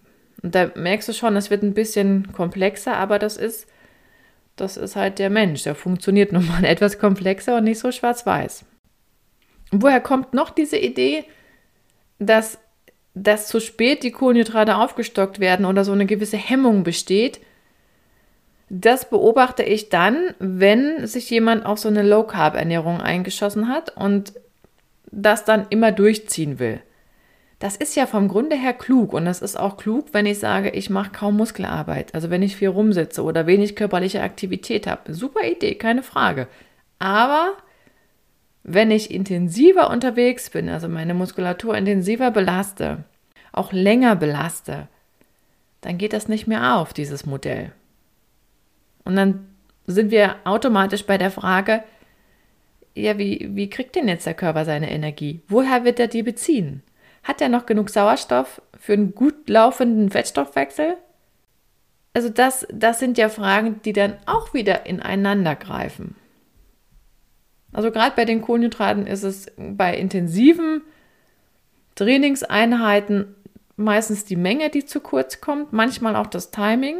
Und 0.46 0.54
da 0.54 0.70
merkst 0.76 1.08
du 1.08 1.12
schon, 1.12 1.34
es 1.34 1.50
wird 1.50 1.64
ein 1.64 1.75
bisschen 1.75 2.32
komplexer, 2.32 2.96
aber 2.96 3.19
das 3.19 3.37
ist, 3.37 3.66
das 4.54 4.76
ist 4.76 4.94
halt 4.94 5.19
der 5.19 5.28
Mensch. 5.28 5.64
Der 5.64 5.75
funktioniert 5.75 6.31
nun 6.32 6.46
mal 6.46 6.64
etwas 6.64 7.00
komplexer 7.00 7.56
und 7.56 7.64
nicht 7.64 7.81
so 7.81 7.90
schwarz-weiß. 7.90 8.64
Woher 9.72 10.00
kommt 10.00 10.34
noch 10.34 10.50
diese 10.50 10.76
Idee, 10.78 11.25
dass 12.20 12.58
dass 13.14 13.48
zu 13.48 13.58
spät 13.58 14.04
die 14.04 14.12
Kohlenhydrate 14.12 14.76
aufgestockt 14.76 15.40
werden 15.40 15.66
oder 15.66 15.84
so 15.84 15.90
eine 15.90 16.06
gewisse 16.06 16.37
Hemmung 16.37 16.84
besteht, 16.84 17.40
das 18.69 19.10
beobachte 19.10 19.64
ich 19.64 19.88
dann, 19.88 20.32
wenn 20.38 21.08
sich 21.08 21.28
jemand 21.28 21.66
auf 21.66 21.81
so 21.81 21.88
eine 21.88 22.02
Low-Carb-Ernährung 22.02 23.00
eingeschossen 23.00 23.69
hat 23.69 23.96
und 23.96 24.34
das 25.10 25.44
dann 25.44 25.66
immer 25.70 25.90
durchziehen 25.90 26.60
will. 26.60 26.82
Das 27.58 27.76
ist 27.76 27.97
ja 27.97 28.06
vom 28.06 28.29
Grunde 28.29 28.55
her 28.55 28.75
klug 28.75 29.14
und 29.14 29.25
das 29.25 29.41
ist 29.41 29.58
auch 29.58 29.79
klug, 29.79 30.08
wenn 30.12 30.26
ich 30.26 30.38
sage, 30.38 30.70
ich 30.70 30.91
mache 30.91 31.12
kaum 31.12 31.37
Muskelarbeit, 31.37 32.14
also 32.14 32.29
wenn 32.29 32.43
ich 32.43 32.56
viel 32.56 32.69
rumsitze 32.69 33.23
oder 33.23 33.47
wenig 33.47 33.76
körperliche 33.76 34.23
Aktivität 34.23 34.87
habe. 34.87 35.14
Super 35.14 35.44
Idee, 35.44 35.75
keine 35.75 36.03
Frage. 36.03 36.49
Aber 36.99 37.55
wenn 38.62 38.91
ich 38.91 39.11
intensiver 39.11 39.91
unterwegs 39.91 40.50
bin, 40.50 40.69
also 40.69 40.88
meine 40.88 41.14
Muskulatur 41.14 41.76
intensiver 41.76 42.31
belaste, 42.31 43.05
auch 43.53 43.73
länger 43.73 44.17
belaste, 44.17 44.88
dann 45.81 45.97
geht 45.97 46.12
das 46.12 46.29
nicht 46.29 46.47
mehr 46.47 46.76
auf, 46.76 46.93
dieses 46.93 47.25
Modell. 47.25 47.73
Und 49.05 49.17
dann 49.17 49.47
sind 49.87 50.11
wir 50.11 50.37
automatisch 50.44 51.06
bei 51.06 51.17
der 51.17 51.31
Frage, 51.31 51.85
ja, 52.94 53.19
wie, 53.19 53.50
wie 53.53 53.70
kriegt 53.70 53.94
denn 53.94 54.08
jetzt 54.08 54.26
der 54.26 54.35
Körper 54.35 54.64
seine 54.64 54.91
Energie? 54.91 55.43
Woher 55.49 55.85
wird 55.85 56.00
er 56.00 56.08
die 56.08 56.23
beziehen? 56.23 56.82
Hat 57.26 57.40
er 57.40 57.49
noch 57.49 57.67
genug 57.67 57.90
Sauerstoff 57.90 58.62
für 58.78 58.93
einen 58.93 59.12
gut 59.12 59.49
laufenden 59.49 60.11
Fettstoffwechsel? 60.11 60.96
Also 62.14 62.28
das, 62.28 62.69
das 62.73 63.00
sind 63.00 63.19
ja 63.19 63.28
Fragen, 63.28 63.82
die 63.84 63.93
dann 63.93 64.17
auch 64.26 64.55
wieder 64.55 64.87
ineinander 64.87 65.56
greifen. 65.56 66.14
Also 67.73 67.90
gerade 67.90 68.14
bei 68.14 68.25
den 68.25 68.43
Kohlenhydraten 68.43 69.08
ist 69.08 69.24
es 69.24 69.46
bei 69.58 69.96
intensiven 69.96 70.82
Trainingseinheiten 71.96 73.34
meistens 73.74 74.24
die 74.24 74.36
Menge, 74.36 74.70
die 74.70 74.86
zu 74.86 75.01
kurz 75.01 75.41
kommt, 75.41 75.72
manchmal 75.72 76.15
auch 76.15 76.29
das 76.29 76.53
Timing. 76.53 76.98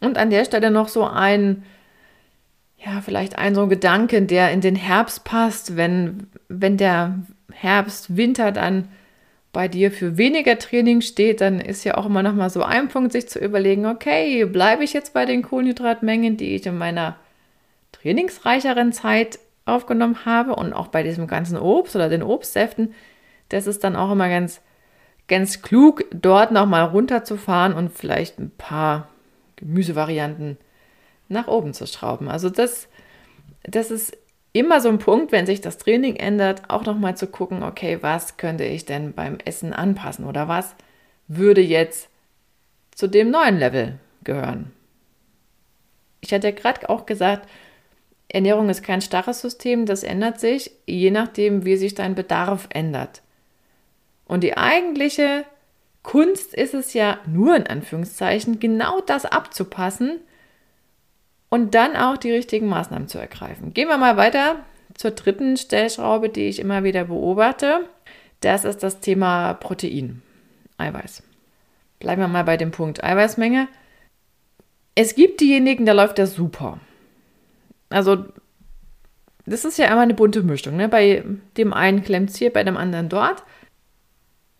Und 0.00 0.16
an 0.16 0.30
der 0.30 0.46
Stelle 0.46 0.70
noch 0.70 0.88
so 0.88 1.04
ein, 1.04 1.64
ja, 2.78 3.02
vielleicht 3.02 3.36
ein 3.36 3.54
so 3.54 3.62
ein 3.64 3.68
Gedanke, 3.68 4.22
der 4.22 4.52
in 4.52 4.62
den 4.62 4.74
Herbst 4.74 5.24
passt, 5.24 5.76
wenn, 5.76 6.28
wenn 6.48 6.78
der 6.78 7.20
Herbst, 7.52 8.16
Winter 8.16 8.52
dann 8.52 8.88
bei 9.52 9.68
dir 9.68 9.90
für 9.90 10.18
weniger 10.18 10.58
Training 10.58 11.00
steht, 11.00 11.40
dann 11.40 11.60
ist 11.60 11.84
ja 11.84 11.96
auch 11.96 12.06
immer 12.06 12.22
noch 12.22 12.34
mal 12.34 12.50
so 12.50 12.62
ein 12.62 12.88
Punkt, 12.88 13.12
sich 13.12 13.28
zu 13.28 13.38
überlegen, 13.38 13.86
okay, 13.86 14.44
bleibe 14.44 14.84
ich 14.84 14.92
jetzt 14.92 15.14
bei 15.14 15.24
den 15.24 15.42
Kohlenhydratmengen, 15.42 16.36
die 16.36 16.54
ich 16.54 16.66
in 16.66 16.76
meiner 16.76 17.16
trainingsreicheren 17.92 18.92
Zeit 18.92 19.38
aufgenommen 19.64 20.26
habe 20.26 20.54
und 20.54 20.72
auch 20.72 20.88
bei 20.88 21.02
diesem 21.02 21.26
ganzen 21.26 21.58
Obst 21.58 21.96
oder 21.96 22.08
den 22.08 22.22
Obstsäften, 22.22 22.94
das 23.48 23.66
ist 23.66 23.82
dann 23.82 23.96
auch 23.96 24.12
immer 24.12 24.28
ganz, 24.28 24.60
ganz 25.28 25.62
klug, 25.62 26.04
dort 26.12 26.52
nochmal 26.52 26.84
runterzufahren 26.84 27.72
und 27.72 27.92
vielleicht 27.96 28.38
ein 28.38 28.50
paar 28.50 29.08
Gemüsevarianten 29.56 30.58
nach 31.28 31.48
oben 31.48 31.74
zu 31.74 31.86
schrauben. 31.86 32.28
Also 32.28 32.50
das, 32.50 32.88
das 33.64 33.90
ist 33.90 34.16
immer 34.58 34.80
so 34.80 34.88
ein 34.88 34.98
Punkt, 34.98 35.32
wenn 35.32 35.46
sich 35.46 35.60
das 35.60 35.78
Training 35.78 36.16
ändert, 36.16 36.62
auch 36.68 36.84
nochmal 36.84 37.16
zu 37.16 37.26
gucken, 37.26 37.62
okay, 37.62 37.98
was 38.00 38.36
könnte 38.36 38.64
ich 38.64 38.84
denn 38.84 39.12
beim 39.12 39.38
Essen 39.44 39.72
anpassen 39.72 40.24
oder 40.24 40.48
was 40.48 40.74
würde 41.28 41.60
jetzt 41.60 42.08
zu 42.94 43.08
dem 43.08 43.30
neuen 43.30 43.58
Level 43.58 43.98
gehören. 44.24 44.72
Ich 46.20 46.32
hatte 46.32 46.48
ja 46.48 46.54
gerade 46.54 46.88
auch 46.88 47.06
gesagt, 47.06 47.48
Ernährung 48.28 48.68
ist 48.68 48.82
kein 48.82 49.00
starres 49.00 49.40
System, 49.40 49.86
das 49.86 50.02
ändert 50.02 50.40
sich, 50.40 50.72
je 50.86 51.10
nachdem, 51.10 51.64
wie 51.64 51.76
sich 51.76 51.94
dein 51.94 52.14
Bedarf 52.14 52.68
ändert. 52.70 53.22
Und 54.26 54.42
die 54.42 54.56
eigentliche 54.56 55.44
Kunst 56.02 56.54
ist 56.54 56.74
es 56.74 56.94
ja 56.94 57.18
nur 57.26 57.54
in 57.56 57.66
Anführungszeichen, 57.66 58.58
genau 58.58 59.00
das 59.00 59.24
abzupassen 59.24 60.20
und 61.56 61.74
dann 61.74 61.96
auch 61.96 62.18
die 62.18 62.32
richtigen 62.32 62.68
Maßnahmen 62.68 63.08
zu 63.08 63.18
ergreifen. 63.18 63.72
Gehen 63.72 63.88
wir 63.88 63.96
mal 63.96 64.18
weiter 64.18 64.56
zur 64.92 65.12
dritten 65.12 65.56
Stellschraube, 65.56 66.28
die 66.28 66.48
ich 66.48 66.58
immer 66.58 66.84
wieder 66.84 67.04
beobachte. 67.04 67.80
Das 68.40 68.66
ist 68.66 68.82
das 68.82 69.00
Thema 69.00 69.54
Protein, 69.54 70.20
Eiweiß. 70.76 71.22
Bleiben 71.98 72.20
wir 72.20 72.28
mal 72.28 72.44
bei 72.44 72.58
dem 72.58 72.72
Punkt 72.72 73.02
Eiweißmenge. 73.02 73.68
Es 74.94 75.14
gibt 75.14 75.40
diejenigen, 75.40 75.86
da 75.86 75.92
läuft 75.92 76.18
das 76.18 76.34
super 76.34 76.78
Also, 77.88 78.26
das 79.46 79.64
ist 79.64 79.78
ja 79.78 79.86
immer 79.86 80.02
eine 80.02 80.12
bunte 80.12 80.42
Mischung. 80.42 80.76
Ne? 80.76 80.90
Bei 80.90 81.24
dem 81.56 81.72
einen 81.72 82.02
klemmt 82.02 82.28
es 82.28 82.36
hier, 82.36 82.52
bei 82.52 82.64
dem 82.64 82.76
anderen 82.76 83.08
dort. 83.08 83.44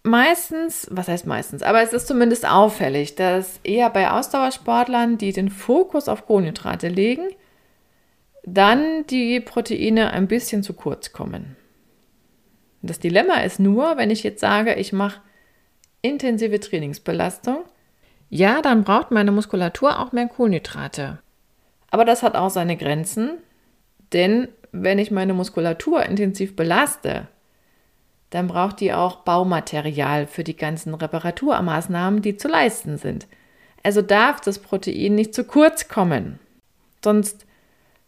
Meistens, 0.07 0.87
was 0.93 1.09
heißt 1.09 1.27
meistens, 1.27 1.65
aber 1.65 1.83
es 1.83 1.93
ist 1.93 2.07
zumindest 2.07 2.49
auffällig, 2.49 3.17
dass 3.17 3.59
eher 3.65 3.91
bei 3.91 4.09
Ausdauersportlern, 4.09 5.19
die 5.19 5.33
den 5.33 5.51
Fokus 5.51 6.09
auf 6.09 6.27
Kohlenhydrate 6.27 6.87
legen, 6.87 7.27
dann 8.45 9.05
die 9.09 9.41
Proteine 9.41 10.13
ein 10.13 10.29
bisschen 10.29 10.63
zu 10.63 10.75
kurz 10.75 11.13
kommen. 11.13 11.57
Das 12.83 13.01
Dilemma 13.01 13.41
ist 13.41 13.59
nur, 13.59 13.97
wenn 13.97 14.13
ich 14.13 14.23
jetzt 14.23 14.39
sage, 14.39 14.75
ich 14.75 14.93
mache 14.93 15.23
intensive 16.03 16.61
Trainingsbelastung, 16.61 17.65
ja, 18.31 18.63
dann 18.63 18.85
braucht 18.85 19.11
meine 19.11 19.33
Muskulatur 19.33 19.99
auch 19.99 20.13
mehr 20.13 20.29
Kohlenhydrate. 20.29 21.19
Aber 21.91 22.05
das 22.05 22.23
hat 22.23 22.37
auch 22.37 22.51
seine 22.51 22.77
Grenzen, 22.77 23.39
denn 24.13 24.47
wenn 24.71 25.01
ich 25.01 25.11
meine 25.11 25.35
Muskulatur 25.35 26.05
intensiv 26.05 26.55
belaste, 26.55 27.27
dann 28.31 28.49
braucht 28.49 28.81
die 28.81 28.93
auch 28.93 29.17
Baumaterial 29.17 30.27
für 30.27 30.45
die 30.45 30.57
ganzen 30.57 30.95
Reparaturmaßnahmen, 30.95 32.23
die 32.23 32.37
zu 32.37 32.49
leisten 32.49 32.99
sind. 32.99 33.27
Also 33.83 34.03
darf 34.03 34.41
das 34.41 34.59
Protein 34.59 35.15
nicht 35.15 35.35
zu 35.35 35.45
kurz 35.45 35.89
kommen. 35.89 36.39
Sonst 37.05 37.47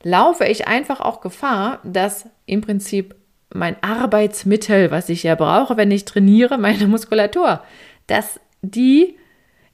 laufe 0.03 0.45
ich 0.45 0.67
einfach 0.67 1.01
auch 1.01 1.21
Gefahr, 1.21 1.81
dass 1.85 2.29
im 2.47 2.61
Prinzip 2.61 3.15
mein 3.55 3.83
Arbeitsmittel, 3.83 4.91
was 4.91 5.09
ich 5.09 5.23
ja 5.23 5.35
brauche, 5.35 5.77
wenn 5.77 5.91
ich 5.91 6.05
trainiere, 6.05 6.59
meine 6.59 6.87
Muskulatur, 6.87 7.63
dass 8.07 8.41
die 8.63 9.17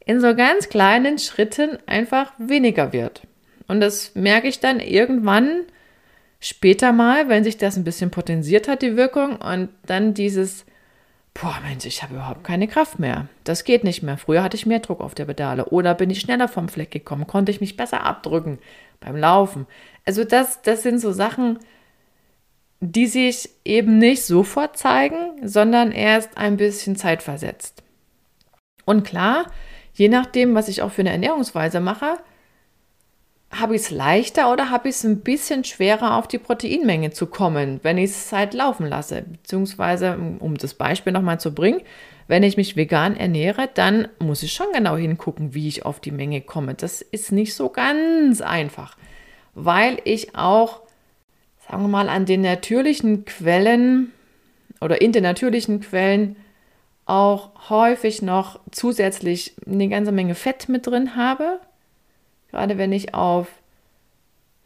in 0.04 0.20
so 0.20 0.34
ganz 0.34 0.68
kleinen 0.68 1.18
Schritten 1.18 1.78
einfach 1.86 2.32
weniger 2.38 2.92
wird. 2.92 3.22
Und 3.66 3.80
das 3.80 4.14
merke 4.14 4.48
ich 4.48 4.60
dann 4.60 4.80
irgendwann 4.80 5.62
später 6.44 6.92
mal, 6.92 7.28
wenn 7.28 7.42
sich 7.42 7.56
das 7.56 7.76
ein 7.76 7.84
bisschen 7.84 8.10
potenziert 8.10 8.68
hat, 8.68 8.82
die 8.82 8.96
Wirkung, 8.96 9.36
und 9.36 9.70
dann 9.86 10.12
dieses, 10.12 10.66
boah, 11.32 11.58
Mensch, 11.66 11.86
ich 11.86 12.02
habe 12.02 12.14
überhaupt 12.14 12.44
keine 12.44 12.68
Kraft 12.68 12.98
mehr. 12.98 13.28
Das 13.44 13.64
geht 13.64 13.82
nicht 13.82 14.02
mehr. 14.02 14.18
Früher 14.18 14.42
hatte 14.42 14.56
ich 14.56 14.66
mehr 14.66 14.80
Druck 14.80 15.00
auf 15.00 15.14
der 15.14 15.24
Pedale 15.24 15.64
oder 15.66 15.94
bin 15.94 16.10
ich 16.10 16.20
schneller 16.20 16.46
vom 16.46 16.68
Fleck 16.68 16.90
gekommen, 16.90 17.26
konnte 17.26 17.50
ich 17.50 17.62
mich 17.62 17.78
besser 17.78 18.04
abdrücken 18.04 18.58
beim 19.00 19.16
Laufen. 19.16 19.66
Also 20.04 20.24
das, 20.24 20.60
das 20.60 20.82
sind 20.82 20.98
so 20.98 21.12
Sachen, 21.12 21.58
die 22.80 23.06
sich 23.06 23.48
eben 23.64 23.96
nicht 23.96 24.24
sofort 24.24 24.76
zeigen, 24.76 25.48
sondern 25.48 25.92
erst 25.92 26.36
ein 26.36 26.58
bisschen 26.58 26.94
zeitversetzt. 26.96 27.82
Und 28.84 29.04
klar, 29.04 29.46
je 29.94 30.10
nachdem, 30.10 30.54
was 30.54 30.68
ich 30.68 30.82
auch 30.82 30.92
für 30.92 31.00
eine 31.00 31.12
Ernährungsweise 31.12 31.80
mache, 31.80 32.18
habe 33.54 33.76
ich 33.76 33.82
es 33.82 33.90
leichter 33.90 34.52
oder 34.52 34.70
habe 34.70 34.88
ich 34.88 34.96
es 34.96 35.04
ein 35.04 35.20
bisschen 35.20 35.64
schwerer, 35.64 36.16
auf 36.16 36.28
die 36.28 36.38
Proteinmenge 36.38 37.10
zu 37.10 37.26
kommen, 37.26 37.80
wenn 37.82 37.98
ich 37.98 38.10
es 38.10 38.32
halt 38.32 38.54
laufen 38.54 38.86
lasse. 38.86 39.22
Beziehungsweise, 39.22 40.18
um 40.40 40.56
das 40.56 40.74
Beispiel 40.74 41.12
nochmal 41.12 41.40
zu 41.40 41.54
bringen, 41.54 41.80
wenn 42.26 42.42
ich 42.42 42.56
mich 42.56 42.76
vegan 42.76 43.16
ernähre, 43.16 43.68
dann 43.74 44.08
muss 44.18 44.42
ich 44.42 44.52
schon 44.52 44.66
genau 44.72 44.96
hingucken, 44.96 45.54
wie 45.54 45.68
ich 45.68 45.84
auf 45.84 46.00
die 46.00 46.10
Menge 46.10 46.40
komme. 46.40 46.74
Das 46.74 47.02
ist 47.02 47.32
nicht 47.32 47.54
so 47.54 47.68
ganz 47.68 48.40
einfach, 48.40 48.96
weil 49.54 49.98
ich 50.04 50.34
auch, 50.34 50.80
sagen 51.68 51.82
wir 51.82 51.88
mal, 51.88 52.08
an 52.08 52.26
den 52.26 52.40
natürlichen 52.40 53.24
Quellen 53.24 54.12
oder 54.80 55.00
in 55.00 55.12
den 55.12 55.22
natürlichen 55.22 55.80
Quellen 55.80 56.36
auch 57.06 57.68
häufig 57.68 58.22
noch 58.22 58.60
zusätzlich 58.70 59.54
eine 59.66 59.88
ganze 59.88 60.12
Menge 60.12 60.34
Fett 60.34 60.68
mit 60.68 60.86
drin 60.86 61.16
habe. 61.16 61.60
Gerade 62.54 62.78
wenn 62.78 62.92
ich 62.92 63.14
auf 63.14 63.48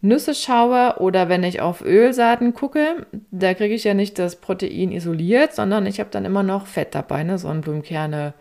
Nüsse 0.03 0.35
schaue 0.35 0.97
oder 0.99 1.31
wenn 1.31 1.43
ich 1.43 1.63
auf 1.63 1.81
Ölsaaten 1.81 2.53
gucke, 2.53 3.07
da 3.31 3.55
kriege 3.55 3.75
ich 3.75 3.85
ja 3.85 3.95
nicht 3.95 4.19
das 4.19 4.37
Protein 4.37 4.93
isoliert, 4.93 5.55
sondern 5.55 5.87
ich 5.87 5.99
habe 5.99 6.11
dann 6.11 6.27
immer 6.27 6.43
noch 6.43 6.67
Fett 6.67 6.95
dabei, 6.95 7.25
ne? 7.25 7.39
Sonnenblumenkerne, 7.39 8.35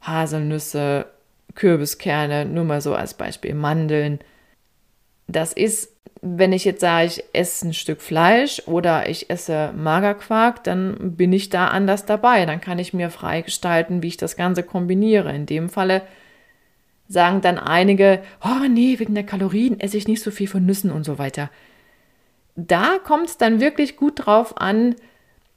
Haselnüsse, 0.00 1.06
Kürbiskerne, 1.54 2.44
nur 2.44 2.64
mal 2.64 2.80
so 2.80 2.96
als 2.96 3.14
Beispiel, 3.14 3.54
Mandeln. 3.54 4.18
Das 5.28 5.52
ist 5.52 5.92
wenn 6.20 6.52
ich 6.52 6.64
jetzt 6.64 6.80
sage, 6.80 7.06
ich 7.06 7.24
esse 7.32 7.68
ein 7.68 7.74
Stück 7.74 8.00
Fleisch 8.00 8.60
oder 8.66 9.08
ich 9.08 9.30
esse 9.30 9.72
Magerquark, 9.76 10.64
dann 10.64 11.16
bin 11.16 11.32
ich 11.32 11.48
da 11.48 11.68
anders 11.68 12.06
dabei. 12.06 12.44
Dann 12.44 12.60
kann 12.60 12.80
ich 12.80 12.92
mir 12.92 13.08
freigestalten, 13.08 14.02
wie 14.02 14.08
ich 14.08 14.16
das 14.16 14.34
Ganze 14.34 14.64
kombiniere. 14.64 15.32
In 15.32 15.46
dem 15.46 15.68
Falle 15.68 16.02
sagen 17.08 17.40
dann 17.40 17.58
einige, 17.58 18.22
oh 18.44 18.68
nee, 18.68 18.98
wegen 18.98 19.14
der 19.14 19.24
Kalorien 19.24 19.80
esse 19.80 19.96
ich 19.96 20.06
nicht 20.06 20.22
so 20.22 20.30
viel 20.30 20.46
von 20.46 20.64
Nüssen 20.64 20.90
und 20.90 21.04
so 21.04 21.18
weiter. 21.18 21.50
Da 22.54 22.98
kommt 23.02 23.28
es 23.28 23.38
dann 23.38 23.60
wirklich 23.60 23.96
gut 23.96 24.26
drauf 24.26 24.60
an, 24.60 24.94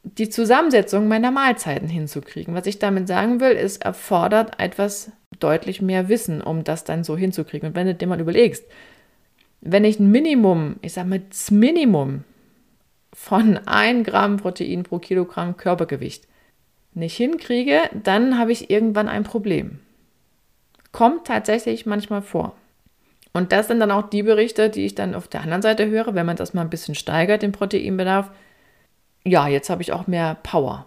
die 0.04 0.30
Zusammensetzung 0.30 1.08
meiner 1.08 1.32
Mahlzeiten 1.32 1.88
hinzukriegen. 1.88 2.56
Was 2.56 2.66
ich 2.66 2.80
damit 2.80 3.08
sagen 3.08 3.40
will, 3.40 3.52
ist, 3.52 3.84
erfordert 3.84 4.60
etwas 4.60 5.12
deutlich 5.40 5.82
mehr 5.82 6.10
Wissen, 6.10 6.42
um 6.42 6.64
das 6.64 6.84
dann 6.84 7.04
so 7.04 7.18
hinzukriegen. 7.18 7.70
Und 7.70 7.76
wenn 7.76 7.88
du 7.88 7.96
dir 7.96 8.08
mal 8.08 8.20
überlegst, 8.20 8.66
wenn 9.62 9.86
ich 9.86 10.00
ein 10.00 10.10
Minimum, 10.10 10.78
ich 10.82 10.94
sage 10.94 11.10
mal 11.10 11.22
das 11.30 11.52
Minimum 11.52 12.24
von 13.14 13.58
1 13.68 14.08
Gramm 14.08 14.38
Protein 14.38 14.84
pro 14.84 15.00
Kilogramm 15.00 15.58
Körpergewicht 15.58 16.28
nicht 16.94 17.16
hinkriege, 17.16 17.80
dann 18.04 18.38
habe 18.38 18.52
ich 18.52 18.70
irgendwann 18.70 19.08
ein 19.08 19.24
Problem. 19.24 19.80
Kommt 20.92 21.28
tatsächlich 21.28 21.86
manchmal 21.86 22.22
vor. 22.22 22.56
Und 23.34 23.52
das 23.52 23.68
sind 23.68 23.80
dann 23.80 23.92
auch 23.92 24.10
die 24.10 24.24
Berichte, 24.24 24.70
die 24.70 24.86
ich 24.86 24.96
dann 24.96 25.16
auf 25.16 25.28
der 25.28 25.42
anderen 25.42 25.62
Seite 25.62 25.88
höre, 25.88 26.16
wenn 26.16 26.26
man 26.26 26.36
das 26.36 26.54
mal 26.54 26.62
ein 26.62 26.70
bisschen 26.70 26.96
steigert, 26.96 27.42
den 27.42 27.54
Proteinbedarf. 27.54 28.30
Ja, 29.24 29.48
jetzt 29.48 29.70
habe 29.70 29.82
ich 29.82 29.94
auch 29.94 30.08
mehr 30.08 30.36
Power. 30.44 30.86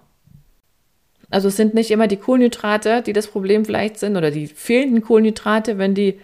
Also 1.31 1.49
es 1.49 1.57
sind 1.57 1.75
nicht 1.75 1.91
immer 1.91 2.07
die 2.07 2.19
Kohlenhydrate, 2.19 3.03
die 3.03 3.13
das 3.13 3.29
Problem 3.29 3.65
vielleicht 3.65 3.99
sind 3.99 4.17
oder 4.17 4.31
die 4.31 4.47
fehlenden 4.47 5.03
Kohlenhydrate, 5.03 5.79
wenn 5.79 5.95
die 5.95 6.21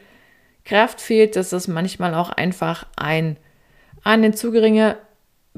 Kraft 0.65 1.01
fehlt, 1.01 1.37
dass 1.37 1.53
es 1.53 1.69
manchmal 1.69 2.15
auch 2.15 2.31
einfach 2.31 2.87
ein 2.97 3.37
eine 4.03 4.33
zu 4.33 4.51
geringe 4.51 4.97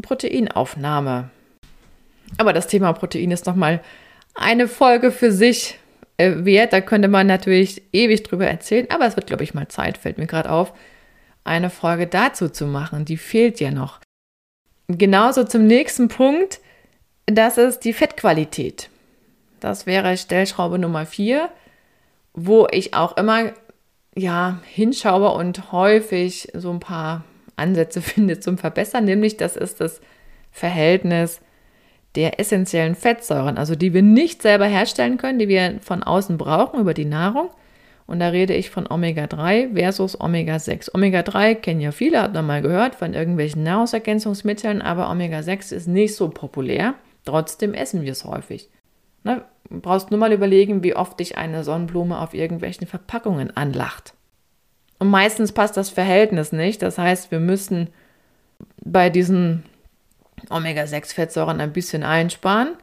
Proteinaufnahme. 0.00 1.30
Aber 2.38 2.52
das 2.52 2.66
Thema 2.66 2.92
Protein 2.92 3.30
ist 3.30 3.46
nochmal 3.46 3.80
eine 4.34 4.68
Folge 4.68 5.12
für 5.12 5.32
sich 5.32 5.78
äh, 6.16 6.44
wert. 6.44 6.72
Da 6.72 6.80
könnte 6.80 7.08
man 7.08 7.26
natürlich 7.26 7.82
ewig 7.92 8.22
drüber 8.22 8.46
erzählen, 8.46 8.86
aber 8.90 9.06
es 9.06 9.16
wird, 9.16 9.26
glaube 9.26 9.44
ich, 9.44 9.54
mal 9.54 9.68
Zeit, 9.68 9.98
fällt 9.98 10.18
mir 10.18 10.26
gerade 10.26 10.50
auf, 10.50 10.72
eine 11.44 11.70
Folge 11.70 12.06
dazu 12.06 12.48
zu 12.48 12.66
machen. 12.66 13.04
Die 13.04 13.16
fehlt 13.16 13.60
ja 13.60 13.70
noch. 13.70 14.00
Genauso 14.88 15.44
zum 15.44 15.66
nächsten 15.66 16.08
Punkt, 16.08 16.60
das 17.26 17.58
ist 17.58 17.80
die 17.80 17.92
Fettqualität. 17.92 18.90
Das 19.60 19.86
wäre 19.86 20.16
Stellschraube 20.16 20.78
Nummer 20.78 21.06
4, 21.06 21.48
wo 22.34 22.66
ich 22.70 22.94
auch 22.94 23.16
immer 23.16 23.52
ja, 24.14 24.60
hinschaue 24.64 25.32
und 25.32 25.72
häufig 25.72 26.48
so 26.54 26.70
ein 26.70 26.80
paar 26.80 27.24
Ansätze 27.56 28.02
finde 28.02 28.40
zum 28.40 28.58
Verbessern, 28.58 29.04
nämlich 29.04 29.36
das 29.36 29.56
ist 29.56 29.80
das 29.80 30.00
Verhältnis 30.50 31.40
der 32.14 32.38
essentiellen 32.38 32.94
Fettsäuren, 32.94 33.56
also 33.56 33.74
die 33.74 33.94
wir 33.94 34.02
nicht 34.02 34.42
selber 34.42 34.66
herstellen 34.66 35.16
können, 35.16 35.38
die 35.38 35.48
wir 35.48 35.78
von 35.80 36.02
außen 36.02 36.36
brauchen 36.36 36.80
über 36.80 36.94
die 36.94 37.04
Nahrung. 37.04 37.50
Und 38.06 38.18
da 38.18 38.28
rede 38.28 38.54
ich 38.54 38.68
von 38.68 38.86
Omega-3 38.86 39.74
versus 39.74 40.20
Omega-6. 40.20 40.94
Omega-3 40.94 41.54
kennen 41.54 41.80
ja 41.80 41.92
viele, 41.92 42.20
hat 42.20 42.34
man 42.34 42.46
mal 42.46 42.60
gehört 42.60 42.96
von 42.96 43.14
irgendwelchen 43.14 43.62
Nahrungsergänzungsmitteln, 43.62 44.82
aber 44.82 45.10
Omega-6 45.10 45.72
ist 45.72 45.86
nicht 45.86 46.14
so 46.14 46.28
populär. 46.28 46.94
Trotzdem 47.24 47.72
essen 47.72 48.02
wir 48.02 48.12
es 48.12 48.24
häufig. 48.24 48.68
Ne? 49.24 49.42
Brauchst 49.70 50.10
nur 50.10 50.20
mal 50.20 50.32
überlegen, 50.32 50.82
wie 50.82 50.96
oft 50.96 51.20
dich 51.20 51.38
eine 51.38 51.64
Sonnenblume 51.64 52.18
auf 52.18 52.34
irgendwelchen 52.34 52.86
Verpackungen 52.86 53.56
anlacht. 53.56 54.14
Und 54.98 55.08
meistens 55.08 55.52
passt 55.52 55.76
das 55.76 55.88
Verhältnis 55.88 56.52
nicht. 56.52 56.82
Das 56.82 56.98
heißt, 56.98 57.30
wir 57.30 57.40
müssen 57.40 57.88
bei 58.84 59.10
diesen 59.10 59.64
Omega-6-Fettsäuren 60.50 61.60
ein 61.60 61.72
bisschen 61.72 62.02
einsparen 62.02 62.76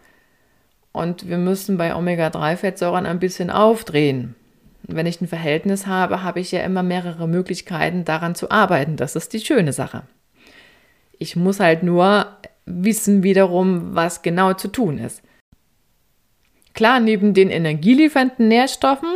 und 0.91 1.27
wir 1.29 1.37
müssen 1.37 1.77
bei 1.77 1.95
Omega-3-Fettsäuren 1.95 3.05
ein 3.05 3.19
bisschen 3.19 3.49
aufdrehen. 3.49 4.35
wenn 4.83 5.05
ich 5.05 5.21
ein 5.21 5.27
Verhältnis 5.27 5.85
habe, 5.85 6.23
habe 6.23 6.39
ich 6.39 6.51
ja 6.51 6.61
immer 6.61 6.81
mehrere 6.81 7.27
Möglichkeiten, 7.27 8.05
daran 8.05 8.33
zu 8.33 8.49
arbeiten. 8.49 8.95
Das 8.95 9.15
ist 9.15 9.33
die 9.33 9.39
schöne 9.39 9.71
Sache. 9.71 10.03
Ich 11.19 11.35
muss 11.35 11.59
halt 11.59 11.83
nur 11.83 12.25
wissen 12.65 13.21
wiederum, 13.21 13.93
was 13.93 14.23
genau 14.23 14.53
zu 14.53 14.67
tun 14.67 14.97
ist. 14.97 15.21
Klar, 16.73 16.99
neben 16.99 17.33
den 17.33 17.49
energieliefernden 17.49 18.47
Nährstoffen 18.47 19.09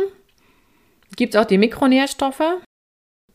gibt 1.16 1.34
es 1.34 1.40
auch 1.40 1.46
die 1.46 1.58
Mikronährstoffe. 1.58 2.42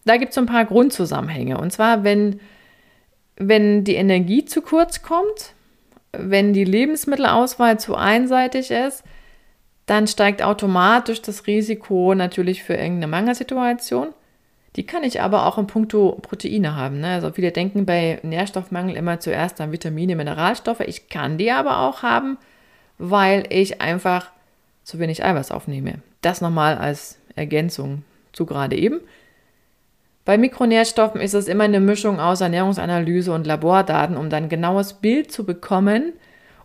Da 0.05 0.17
gibt 0.17 0.31
es 0.31 0.37
ein 0.37 0.45
paar 0.45 0.65
Grundzusammenhänge. 0.65 1.57
Und 1.57 1.71
zwar, 1.71 2.03
wenn, 2.03 2.39
wenn 3.39 3.83
die 3.83 3.95
Energie 3.95 4.45
zu 4.45 4.61
kurz 4.61 5.01
kommt, 5.01 5.53
wenn 6.11 6.53
die 6.53 6.65
Lebensmittelauswahl 6.65 7.79
zu 7.79 7.95
einseitig 7.95 8.69
ist, 8.69 9.03
dann 9.85 10.05
steigt 10.05 10.43
automatisch 10.43 11.21
das 11.21 11.47
Risiko 11.47 12.13
natürlich 12.13 12.63
für 12.63 12.75
irgendeine 12.75 13.07
Mangelsituation. 13.07 14.09
Die 14.75 14.85
kann 14.85 15.03
ich 15.03 15.21
aber 15.21 15.47
auch 15.47 15.57
in 15.57 15.65
puncto 15.65 16.19
Proteine 16.21 16.75
haben. 16.75 16.99
Ne? 16.99 17.07
Also 17.07 17.31
viele 17.31 17.51
denken 17.51 17.85
bei 17.85 18.19
Nährstoffmangel 18.21 18.95
immer 18.95 19.19
zuerst 19.19 19.59
an 19.61 19.71
Vitamine, 19.71 20.15
Mineralstoffe. 20.15 20.81
Ich 20.81 21.09
kann 21.09 21.39
die 21.39 21.49
aber 21.49 21.79
auch 21.79 22.03
haben, 22.03 22.37
weil 22.99 23.45
ich 23.49 23.81
einfach 23.81 24.29
zu 24.83 24.99
wenig 24.99 25.23
Eiweiß 25.23 25.51
aufnehme. 25.51 25.95
Das 26.21 26.41
nochmal 26.41 26.77
als 26.77 27.17
Ergänzung 27.35 28.03
zu 28.31 28.45
gerade 28.45 28.77
eben. 28.77 28.99
Bei 30.29 30.37
Mikronährstoffen 30.37 31.21
ist 31.21 31.33
es 31.33 31.47
immer 31.47 31.63
eine 31.63 31.79
Mischung 31.79 32.19
aus 32.19 32.41
Ernährungsanalyse 32.41 33.33
und 33.33 33.47
Labordaten, 33.47 34.15
um 34.15 34.29
dann 34.29 34.47
genaues 34.47 34.93
Bild 34.93 35.31
zu 35.31 35.43
bekommen. 35.43 36.13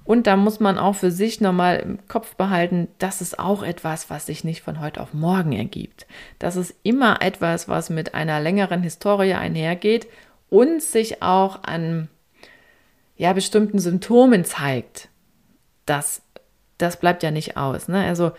Und 0.04 0.26
da 0.26 0.36
muss 0.36 0.60
man 0.60 0.76
auch 0.76 0.96
für 0.96 1.10
sich 1.10 1.40
nochmal 1.40 1.78
im 1.78 2.06
Kopf 2.06 2.34
behalten, 2.34 2.88
das 2.98 3.22
ist 3.22 3.38
auch 3.38 3.62
etwas, 3.62 4.10
was 4.10 4.26
sich 4.26 4.44
nicht 4.44 4.60
von 4.60 4.80
heute 4.80 5.00
auf 5.00 5.14
morgen 5.14 5.52
ergibt. 5.52 6.06
Das 6.38 6.56
ist 6.56 6.74
immer 6.82 7.22
etwas, 7.22 7.66
was 7.66 7.88
mit 7.88 8.12
einer 8.12 8.38
längeren 8.38 8.82
Historie 8.82 9.32
einhergeht 9.32 10.08
und 10.50 10.82
sich 10.82 11.22
auch 11.22 11.62
an 11.62 12.10
ja, 13.16 13.32
bestimmten 13.32 13.78
Symptomen 13.78 14.44
zeigt. 14.44 15.08
Das, 15.86 16.20
das 16.76 17.00
bleibt 17.00 17.22
ja 17.22 17.30
nicht 17.30 17.56
aus. 17.56 17.88
Ne? 17.88 18.04
Also 18.04 18.32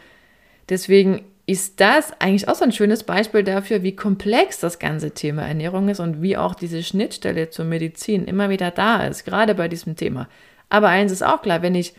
deswegen 0.69 1.25
ist 1.47 1.79
das 1.79 2.11
eigentlich 2.19 2.47
auch 2.47 2.55
so 2.55 2.65
ein 2.65 2.71
schönes 2.71 3.03
Beispiel 3.03 3.43
dafür, 3.43 3.83
wie 3.83 3.95
komplex 3.95 4.59
das 4.59 4.79
ganze 4.79 5.11
Thema 5.11 5.43
Ernährung 5.43 5.89
ist 5.89 5.99
und 5.99 6.21
wie 6.21 6.37
auch 6.37 6.55
diese 6.55 6.81
Schnittstelle 6.81 7.51
zur 7.51 7.65
Medizin 7.65 8.25
immer 8.25 8.49
wieder 8.49 8.71
da 8.71 9.05
ist, 9.05 9.25
gerade 9.25 9.53
bei 9.53 9.67
diesem 9.67 9.95
Thema. 9.95 10.27
Aber 10.69 10.89
eins 10.89 11.11
ist 11.11 11.23
auch 11.23 11.43
klar, 11.43 11.61
wenn 11.61 11.75
ich, 11.75 11.93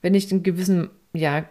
wenn 0.00 0.14
ich 0.14 0.30
einen 0.32 0.42
gewissen, 0.42 0.88
ja, 1.12 1.44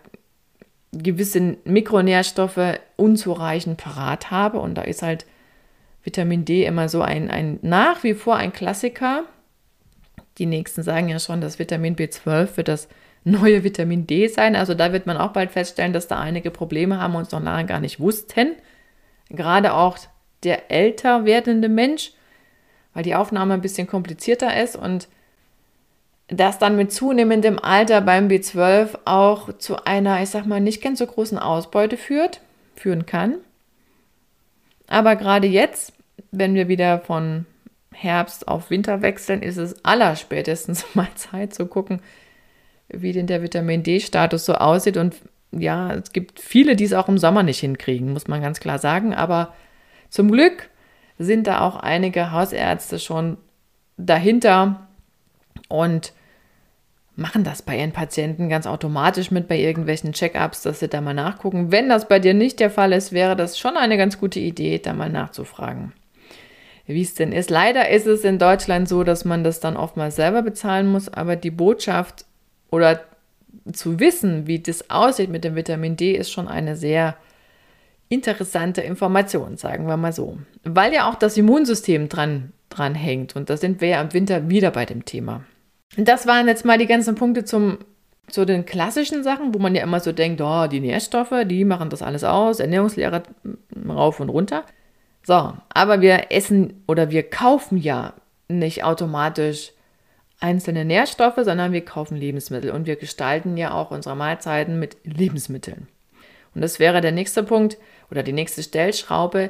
gewisse 0.91 1.57
Mikronährstoffe 1.65 2.79
unzureichend 2.95 3.77
parat 3.77 4.31
habe 4.31 4.59
und 4.59 4.75
da 4.75 4.81
ist 4.81 5.01
halt 5.01 5.25
Vitamin 6.03 6.45
D 6.45 6.65
immer 6.65 6.89
so 6.89 7.01
ein, 7.01 7.29
ein 7.29 7.59
nach 7.61 8.03
wie 8.03 8.13
vor 8.13 8.37
ein 8.37 8.53
Klassiker. 8.53 9.25
Die 10.37 10.45
nächsten 10.45 10.83
sagen 10.83 11.09
ja 11.09 11.19
schon, 11.19 11.41
dass 11.41 11.59
Vitamin 11.59 11.95
B12 11.95 12.47
für 12.47 12.63
das 12.63 12.87
neue 13.25 13.63
Vitamin 13.63 14.07
D 14.07 14.27
sein. 14.27 14.55
Also 14.55 14.73
da 14.73 14.93
wird 14.93 15.07
man 15.07 15.17
auch 15.17 15.33
bald 15.33 15.51
feststellen, 15.51 15.91
dass 15.91 16.07
da 16.07 16.19
einige 16.19 16.51
Probleme 16.51 17.01
haben 17.01 17.15
und 17.15 17.23
uns 17.23 17.31
noch 17.31 17.43
lange 17.43 17.65
gar 17.65 17.81
nicht 17.81 17.99
wussten. 17.99 18.53
Gerade 19.29 19.73
auch 19.73 19.97
der 20.43 20.71
älter 20.71 21.25
werdende 21.25 21.67
Mensch, 21.67 22.13
weil 22.93 23.03
die 23.03 23.15
Aufnahme 23.15 23.55
ein 23.55 23.61
bisschen 23.61 23.87
komplizierter 23.87 24.61
ist 24.61 24.75
und 24.75 25.09
das 26.27 26.59
dann 26.59 26.75
mit 26.75 26.91
zunehmendem 26.91 27.59
Alter 27.59 28.01
beim 28.01 28.27
B12 28.27 28.99
auch 29.05 29.57
zu 29.57 29.85
einer, 29.85 30.21
ich 30.21 30.29
sag 30.29 30.45
mal, 30.45 30.61
nicht 30.61 30.81
ganz 30.81 30.99
so 30.99 31.05
großen 31.05 31.37
Ausbeute 31.37 31.97
führt, 31.97 32.41
führen 32.75 33.05
kann. 33.05 33.35
Aber 34.87 35.15
gerade 35.15 35.47
jetzt, 35.47 35.93
wenn 36.31 36.53
wir 36.55 36.67
wieder 36.67 36.99
von 36.99 37.45
Herbst 37.91 38.47
auf 38.47 38.69
Winter 38.69 39.01
wechseln, 39.01 39.41
ist 39.41 39.57
es 39.57 39.83
allerspätestens 39.83 40.85
mal 40.93 41.07
Zeit 41.15 41.53
zu 41.55 41.65
gucken, 41.65 42.01
wie 43.01 43.13
denn 43.13 43.27
der 43.27 43.41
Vitamin 43.41 43.83
D-Status 43.83 44.45
so 44.45 44.55
aussieht. 44.55 44.97
Und 44.97 45.15
ja, 45.51 45.93
es 45.93 46.11
gibt 46.11 46.39
viele, 46.39 46.75
die 46.75 46.83
es 46.83 46.93
auch 46.93 47.07
im 47.07 47.17
Sommer 47.17 47.43
nicht 47.43 47.59
hinkriegen, 47.59 48.13
muss 48.13 48.27
man 48.27 48.41
ganz 48.41 48.59
klar 48.59 48.79
sagen. 48.79 49.13
Aber 49.13 49.53
zum 50.09 50.31
Glück 50.31 50.69
sind 51.17 51.47
da 51.47 51.61
auch 51.61 51.77
einige 51.77 52.31
Hausärzte 52.31 52.99
schon 52.99 53.37
dahinter 53.97 54.87
und 55.69 56.13
machen 57.15 57.43
das 57.43 57.61
bei 57.61 57.77
ihren 57.77 57.93
Patienten 57.93 58.49
ganz 58.49 58.67
automatisch 58.67 59.31
mit 59.31 59.47
bei 59.47 59.57
irgendwelchen 59.57 60.11
Check-ups, 60.11 60.63
dass 60.63 60.79
sie 60.79 60.89
da 60.89 60.99
mal 61.01 61.13
nachgucken. 61.13 61.71
Wenn 61.71 61.87
das 61.87 62.07
bei 62.07 62.19
dir 62.19 62.33
nicht 62.33 62.59
der 62.59 62.69
Fall 62.69 62.91
ist, 62.91 63.13
wäre 63.13 63.35
das 63.35 63.57
schon 63.57 63.77
eine 63.77 63.97
ganz 63.97 64.19
gute 64.19 64.39
Idee, 64.39 64.79
da 64.79 64.93
mal 64.93 65.09
nachzufragen, 65.09 65.93
wie 66.85 67.01
es 67.01 67.13
denn 67.13 67.31
ist. 67.31 67.49
Leider 67.49 67.89
ist 67.89 68.05
es 68.05 68.25
in 68.25 68.37
Deutschland 68.37 68.89
so, 68.89 69.03
dass 69.03 69.23
man 69.23 69.43
das 69.43 69.61
dann 69.61 69.77
oftmals 69.77 70.17
selber 70.17 70.41
bezahlen 70.41 70.87
muss, 70.87 71.07
aber 71.07 71.37
die 71.37 71.51
Botschaft 71.51 72.25
oder 72.71 73.01
zu 73.71 73.99
wissen, 73.99 74.47
wie 74.47 74.59
das 74.59 74.89
aussieht 74.89 75.29
mit 75.29 75.43
dem 75.43 75.55
Vitamin 75.55 75.95
D, 75.95 76.13
ist 76.13 76.31
schon 76.31 76.47
eine 76.47 76.75
sehr 76.75 77.15
interessante 78.09 78.81
Information, 78.81 79.57
sagen 79.57 79.87
wir 79.87 79.97
mal 79.97 80.13
so. 80.13 80.37
Weil 80.63 80.93
ja 80.93 81.09
auch 81.09 81.15
das 81.15 81.37
Immunsystem 81.37 82.09
dran, 82.09 82.51
dran 82.69 82.95
hängt. 82.95 83.35
Und 83.35 83.49
da 83.49 83.57
sind 83.57 83.81
wir 83.81 83.87
ja 83.89 84.01
im 84.01 84.13
Winter 84.13 84.49
wieder 84.49 84.71
bei 84.71 84.85
dem 84.85 85.05
Thema. 85.05 85.43
Das 85.97 86.27
waren 86.27 86.47
jetzt 86.47 86.65
mal 86.65 86.77
die 86.77 86.87
ganzen 86.87 87.15
Punkte 87.15 87.45
zum, 87.45 87.79
zu 88.27 88.45
den 88.45 88.65
klassischen 88.65 89.23
Sachen, 89.23 89.53
wo 89.53 89.59
man 89.59 89.73
ja 89.75 89.83
immer 89.83 89.99
so 89.99 90.11
denkt, 90.11 90.41
oh, 90.41 90.67
die 90.67 90.81
Nährstoffe, 90.81 91.33
die 91.45 91.65
machen 91.65 91.89
das 91.89 92.01
alles 92.01 92.23
aus, 92.23 92.59
Ernährungslehre 92.59 93.23
rauf 93.87 94.19
und 94.19 94.29
runter. 94.29 94.65
So, 95.23 95.53
aber 95.69 96.01
wir 96.01 96.31
essen 96.31 96.83
oder 96.87 97.09
wir 97.09 97.23
kaufen 97.23 97.77
ja 97.77 98.13
nicht 98.47 98.83
automatisch 98.83 99.71
einzelne 100.45 100.85
Nährstoffe, 100.85 101.39
sondern 101.41 101.73
wir 101.73 101.83
kaufen 101.83 102.15
Lebensmittel 102.15 102.69
und 102.69 102.85
wir 102.85 102.95
gestalten 102.97 103.57
ja 103.57 103.73
auch 103.73 103.89
unsere 103.89 104.15
Mahlzeiten 104.15 104.79
mit 104.79 104.97
Lebensmitteln. 105.03 105.87
Und 106.53 106.61
das 106.61 106.79
wäre 106.79 107.01
der 107.01 107.11
nächste 107.11 107.43
Punkt 107.43 107.77
oder 108.11 108.21
die 108.21 108.31
nächste 108.31 108.61
Stellschraube. 108.61 109.49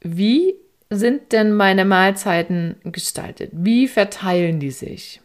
Wie 0.00 0.54
sind 0.88 1.32
denn 1.32 1.52
meine 1.52 1.84
Mahlzeiten 1.84 2.76
gestaltet? 2.84 3.50
Wie 3.52 3.86
verteilen 3.86 4.60
die 4.60 4.70
sich? 4.70 5.20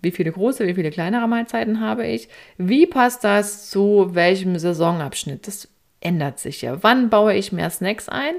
Wie 0.00 0.12
viele 0.12 0.30
große, 0.30 0.66
wie 0.66 0.74
viele 0.74 0.90
kleinere 0.90 1.28
Mahlzeiten 1.28 1.80
habe 1.80 2.06
ich? 2.06 2.28
Wie 2.58 2.86
passt 2.86 3.24
das 3.24 3.70
zu 3.70 4.14
welchem 4.14 4.56
Saisonabschnitt? 4.58 5.46
Das 5.46 5.68
ändert 6.00 6.38
sich 6.38 6.62
ja. 6.62 6.82
Wann 6.82 7.10
baue 7.10 7.34
ich 7.34 7.52
mehr 7.52 7.70
Snacks 7.70 8.08
ein? 8.08 8.34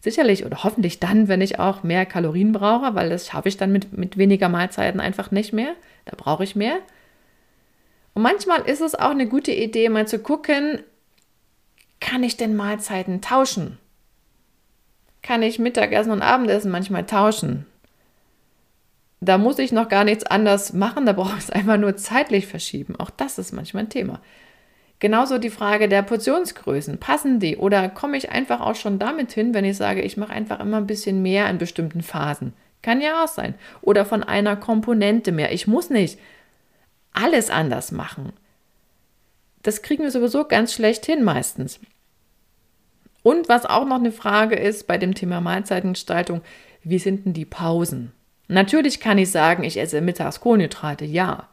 Sicherlich 0.00 0.46
oder 0.46 0.62
hoffentlich 0.62 1.00
dann, 1.00 1.28
wenn 1.28 1.40
ich 1.40 1.58
auch 1.58 1.82
mehr 1.82 2.06
Kalorien 2.06 2.52
brauche, 2.52 2.94
weil 2.94 3.10
das 3.10 3.26
schaffe 3.26 3.48
ich 3.48 3.56
dann 3.56 3.72
mit, 3.72 3.96
mit 3.96 4.16
weniger 4.16 4.48
Mahlzeiten 4.48 5.00
einfach 5.00 5.30
nicht 5.30 5.52
mehr. 5.52 5.74
Da 6.04 6.14
brauche 6.16 6.44
ich 6.44 6.54
mehr. 6.54 6.78
Und 8.14 8.22
manchmal 8.22 8.62
ist 8.62 8.80
es 8.80 8.94
auch 8.94 9.10
eine 9.10 9.26
gute 9.26 9.52
Idee, 9.52 9.88
mal 9.88 10.06
zu 10.06 10.18
gucken, 10.18 10.80
kann 12.00 12.22
ich 12.22 12.36
denn 12.36 12.56
Mahlzeiten 12.56 13.20
tauschen? 13.20 13.78
Kann 15.22 15.42
ich 15.42 15.58
Mittagessen 15.58 16.12
und 16.12 16.22
Abendessen 16.22 16.70
manchmal 16.70 17.06
tauschen? 17.06 17.66
Da 19.20 19.36
muss 19.36 19.58
ich 19.58 19.72
noch 19.72 19.88
gar 19.88 20.04
nichts 20.04 20.24
anders 20.24 20.72
machen, 20.72 21.04
da 21.04 21.12
brauche 21.12 21.36
ich 21.36 21.44
es 21.44 21.50
einfach 21.50 21.76
nur 21.76 21.96
zeitlich 21.96 22.46
verschieben. 22.46 22.94
Auch 22.96 23.10
das 23.10 23.38
ist 23.38 23.52
manchmal 23.52 23.84
ein 23.84 23.90
Thema. 23.90 24.20
Genauso 25.00 25.38
die 25.38 25.50
Frage 25.50 25.88
der 25.88 26.02
Portionsgrößen. 26.02 26.98
Passen 26.98 27.38
die 27.38 27.56
oder 27.56 27.88
komme 27.88 28.16
ich 28.16 28.30
einfach 28.30 28.60
auch 28.60 28.74
schon 28.74 28.98
damit 28.98 29.32
hin, 29.32 29.54
wenn 29.54 29.64
ich 29.64 29.76
sage, 29.76 30.02
ich 30.02 30.16
mache 30.16 30.32
einfach 30.32 30.60
immer 30.60 30.78
ein 30.78 30.86
bisschen 30.86 31.22
mehr 31.22 31.48
in 31.48 31.58
bestimmten 31.58 32.02
Phasen? 32.02 32.52
Kann 32.82 33.00
ja 33.00 33.22
auch 33.22 33.28
sein. 33.28 33.54
Oder 33.80 34.04
von 34.04 34.22
einer 34.22 34.56
Komponente 34.56 35.32
mehr. 35.32 35.52
Ich 35.52 35.66
muss 35.66 35.90
nicht 35.90 36.18
alles 37.12 37.50
anders 37.50 37.92
machen. 37.92 38.32
Das 39.62 39.82
kriegen 39.82 40.02
wir 40.02 40.10
sowieso 40.10 40.44
ganz 40.44 40.72
schlecht 40.72 41.06
hin 41.06 41.24
meistens. 41.24 41.80
Und 43.22 43.48
was 43.48 43.66
auch 43.66 43.84
noch 43.84 43.96
eine 43.96 44.12
Frage 44.12 44.56
ist 44.56 44.86
bei 44.86 44.98
dem 44.98 45.14
Thema 45.14 45.40
Mahlzeitengestaltung, 45.40 46.42
wie 46.82 46.98
sind 46.98 47.26
denn 47.26 47.32
die 47.32 47.44
Pausen? 47.44 48.12
Natürlich 48.46 49.00
kann 49.00 49.18
ich 49.18 49.30
sagen, 49.30 49.64
ich 49.64 49.78
esse 49.78 50.00
mittags 50.00 50.40
Kohlenhydrate, 50.40 51.04
ja. 51.04 51.48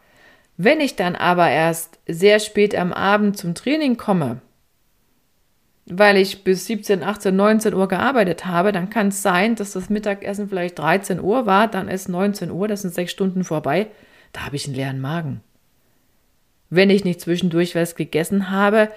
Wenn 0.57 0.79
ich 0.79 0.95
dann 0.95 1.15
aber 1.15 1.49
erst 1.49 1.99
sehr 2.07 2.39
spät 2.39 2.75
am 2.75 2.93
Abend 2.93 3.37
zum 3.37 3.55
Training 3.55 3.97
komme, 3.97 4.41
weil 5.85 6.17
ich 6.17 6.43
bis 6.43 6.65
17, 6.65 7.03
18, 7.03 7.35
19 7.35 7.73
Uhr 7.73 7.87
gearbeitet 7.87 8.45
habe, 8.45 8.71
dann 8.71 8.89
kann 8.89 9.09
es 9.09 9.21
sein, 9.21 9.55
dass 9.55 9.73
das 9.73 9.89
Mittagessen 9.89 10.49
vielleicht 10.49 10.79
13 10.79 11.19
Uhr 11.19 11.45
war, 11.45 11.67
dann 11.67 11.89
ist 11.89 12.09
19 12.09 12.51
Uhr, 12.51 12.67
das 12.67 12.81
sind 12.81 12.93
sechs 12.93 13.11
Stunden 13.11 13.43
vorbei, 13.43 13.87
da 14.33 14.45
habe 14.45 14.55
ich 14.55 14.65
einen 14.65 14.75
leeren 14.75 15.01
Magen. 15.01 15.41
Wenn 16.69 16.89
ich 16.89 17.03
nicht 17.03 17.21
zwischendurch 17.21 17.75
was 17.75 17.95
gegessen 17.95 18.49
habe, 18.49 18.89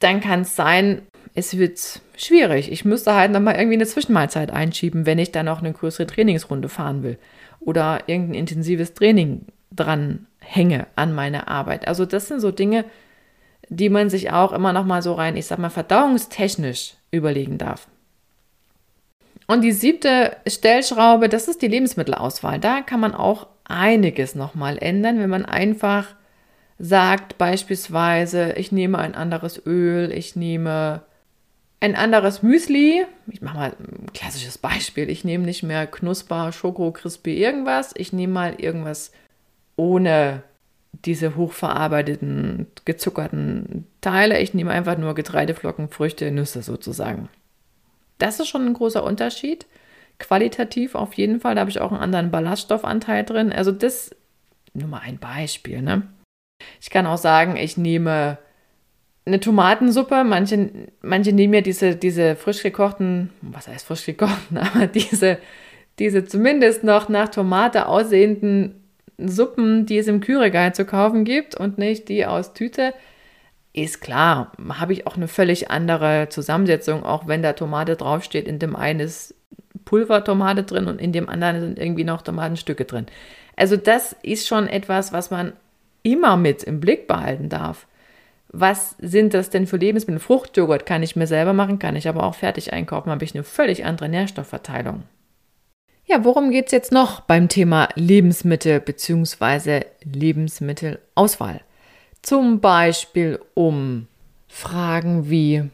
dann 0.00 0.20
kann 0.20 0.40
es 0.40 0.56
sein, 0.56 1.02
es 1.34 1.56
wird 1.56 2.00
schwierig. 2.16 2.70
Ich 2.70 2.84
müsste 2.84 3.14
halt 3.14 3.30
nochmal 3.30 3.54
irgendwie 3.54 3.76
eine 3.76 3.86
Zwischenmahlzeit 3.86 4.50
einschieben, 4.50 5.06
wenn 5.06 5.18
ich 5.18 5.30
dann 5.30 5.48
auch 5.48 5.60
eine 5.60 5.72
größere 5.72 6.06
Trainingsrunde 6.06 6.68
fahren 6.68 7.02
will 7.02 7.18
oder 7.60 8.02
irgendein 8.06 8.34
intensives 8.34 8.94
Training 8.94 9.46
dran 9.70 10.26
hänge 10.44 10.86
an 10.96 11.14
meine 11.14 11.48
Arbeit. 11.48 11.88
Also 11.88 12.04
das 12.06 12.28
sind 12.28 12.40
so 12.40 12.50
Dinge, 12.50 12.84
die 13.68 13.88
man 13.88 14.10
sich 14.10 14.30
auch 14.30 14.52
immer 14.52 14.72
noch 14.72 14.84
mal 14.84 15.02
so 15.02 15.14
rein, 15.14 15.36
ich 15.36 15.46
sag 15.46 15.58
mal, 15.58 15.70
verdauungstechnisch 15.70 16.94
überlegen 17.10 17.58
darf. 17.58 17.88
Und 19.46 19.62
die 19.62 19.72
siebte 19.72 20.36
Stellschraube, 20.46 21.28
das 21.28 21.48
ist 21.48 21.62
die 21.62 21.68
Lebensmittelauswahl. 21.68 22.58
Da 22.58 22.80
kann 22.80 23.00
man 23.00 23.14
auch 23.14 23.46
einiges 23.64 24.34
noch 24.34 24.54
mal 24.54 24.78
ändern, 24.78 25.18
wenn 25.18 25.30
man 25.30 25.44
einfach 25.44 26.14
sagt, 26.78 27.38
beispielsweise, 27.38 28.52
ich 28.52 28.72
nehme 28.72 28.98
ein 28.98 29.14
anderes 29.14 29.64
Öl, 29.66 30.12
ich 30.12 30.34
nehme 30.34 31.02
ein 31.80 31.94
anderes 31.94 32.42
Müsli. 32.42 33.04
Ich 33.26 33.42
mache 33.42 33.56
mal 33.56 33.72
ein 33.78 34.12
klassisches 34.14 34.56
Beispiel. 34.56 35.10
Ich 35.10 35.24
nehme 35.24 35.44
nicht 35.44 35.62
mehr 35.62 35.86
Knusper, 35.86 36.50
Schoko, 36.52 36.90
Crispy, 36.92 37.34
irgendwas. 37.34 37.92
Ich 37.94 38.12
nehme 38.12 38.32
mal 38.32 38.54
irgendwas 38.54 39.12
ohne 39.76 40.42
diese 41.04 41.36
hochverarbeiteten, 41.36 42.66
gezuckerten 42.84 43.86
Teile. 44.00 44.40
Ich 44.40 44.54
nehme 44.54 44.70
einfach 44.70 44.96
nur 44.96 45.14
Getreideflocken, 45.14 45.88
Früchte, 45.88 46.30
Nüsse 46.30 46.62
sozusagen. 46.62 47.28
Das 48.18 48.40
ist 48.40 48.48
schon 48.48 48.66
ein 48.66 48.74
großer 48.74 49.02
Unterschied. 49.02 49.66
Qualitativ 50.18 50.94
auf 50.94 51.14
jeden 51.14 51.40
Fall. 51.40 51.56
Da 51.56 51.62
habe 51.62 51.70
ich 51.70 51.80
auch 51.80 51.90
einen 51.90 52.00
anderen 52.00 52.30
Ballaststoffanteil 52.30 53.24
drin. 53.24 53.52
Also 53.52 53.72
das 53.72 54.14
nur 54.72 54.88
mal 54.88 55.00
ein 55.00 55.18
Beispiel. 55.18 55.82
Ne? 55.82 56.02
Ich 56.80 56.90
kann 56.90 57.06
auch 57.06 57.18
sagen, 57.18 57.56
ich 57.56 57.76
nehme 57.76 58.38
eine 59.26 59.40
Tomatensuppe. 59.40 60.24
Manche, 60.24 60.70
manche 61.02 61.32
nehmen 61.32 61.54
ja 61.54 61.60
diese, 61.60 61.96
diese 61.96 62.36
frisch 62.36 62.62
gekochten, 62.62 63.30
was 63.40 63.68
heißt 63.68 63.86
frisch 63.86 64.06
gekochten, 64.06 64.58
aber 64.58 64.86
diese, 64.86 65.38
diese 65.98 66.24
zumindest 66.24 66.84
noch 66.84 67.08
nach 67.08 67.28
Tomate 67.28 67.86
aussehenden 67.86 68.83
Suppen, 69.18 69.86
die 69.86 69.98
es 69.98 70.08
im 70.08 70.20
Kühlregal 70.20 70.74
zu 70.74 70.84
kaufen 70.84 71.24
gibt 71.24 71.54
und 71.54 71.78
nicht 71.78 72.08
die 72.08 72.26
aus 72.26 72.54
Tüte. 72.54 72.94
Ist 73.72 74.00
klar, 74.00 74.52
habe 74.68 74.92
ich 74.92 75.06
auch 75.06 75.16
eine 75.16 75.28
völlig 75.28 75.70
andere 75.70 76.28
Zusammensetzung, 76.28 77.04
auch 77.04 77.26
wenn 77.26 77.42
da 77.42 77.54
Tomate 77.54 77.96
draufsteht. 77.96 78.46
In 78.46 78.58
dem 78.58 78.76
einen 78.76 79.00
ist 79.00 79.34
Pulvertomate 79.84 80.62
drin 80.62 80.86
und 80.86 81.00
in 81.00 81.12
dem 81.12 81.28
anderen 81.28 81.60
sind 81.60 81.78
irgendwie 81.78 82.04
noch 82.04 82.22
Tomatenstücke 82.22 82.84
drin. 82.84 83.06
Also 83.56 83.76
das 83.76 84.14
ist 84.22 84.46
schon 84.46 84.68
etwas, 84.68 85.12
was 85.12 85.30
man 85.30 85.52
immer 86.02 86.36
mit 86.36 86.62
im 86.62 86.80
Blick 86.80 87.08
behalten 87.08 87.48
darf. 87.48 87.86
Was 88.48 88.94
sind 89.00 89.34
das 89.34 89.50
denn 89.50 89.66
für 89.66 89.78
Lebensmittel? 89.78 90.20
Fruchtjoghurt 90.20 90.86
kann 90.86 91.02
ich 91.02 91.16
mir 91.16 91.26
selber 91.26 91.52
machen, 91.52 91.80
kann 91.80 91.96
ich 91.96 92.08
aber 92.08 92.22
auch 92.22 92.36
fertig 92.36 92.72
einkaufen, 92.72 93.10
habe 93.10 93.24
ich 93.24 93.34
eine 93.34 93.42
völlig 93.42 93.84
andere 93.84 94.08
Nährstoffverteilung. 94.08 95.02
Ja, 96.06 96.22
worum 96.22 96.50
geht 96.50 96.66
es 96.66 96.72
jetzt 96.72 96.92
noch 96.92 97.20
beim 97.20 97.48
Thema 97.48 97.88
Lebensmittel 97.94 98.78
bzw. 98.80 99.84
Lebensmittelauswahl? 100.04 101.60
Zum 102.20 102.60
Beispiel 102.60 103.40
um 103.54 104.06
Fragen 104.46 105.30
wie, 105.30 105.64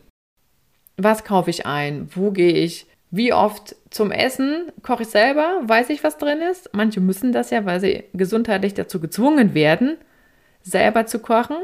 was 0.97 1.25
kaufe 1.25 1.51
ich 1.51 1.66
ein? 1.66 2.09
Wo 2.14 2.31
gehe 2.31 2.53
ich? 2.53 2.87
Wie 3.11 3.33
oft 3.33 3.75
zum 3.90 4.12
Essen 4.12 4.71
koche 4.85 5.03
ich 5.03 5.09
selber? 5.09 5.62
Weiß 5.64 5.90
ich, 5.90 6.05
was 6.05 6.16
drin 6.16 6.40
ist? 6.40 6.71
Manche 6.73 7.01
müssen 7.01 7.33
das 7.33 7.51
ja, 7.51 7.64
weil 7.66 7.81
sie 7.81 8.05
gesundheitlich 8.14 8.75
dazu 8.75 9.01
gezwungen 9.01 9.53
werden, 9.53 9.97
selber 10.62 11.07
zu 11.07 11.19
kochen. 11.19 11.57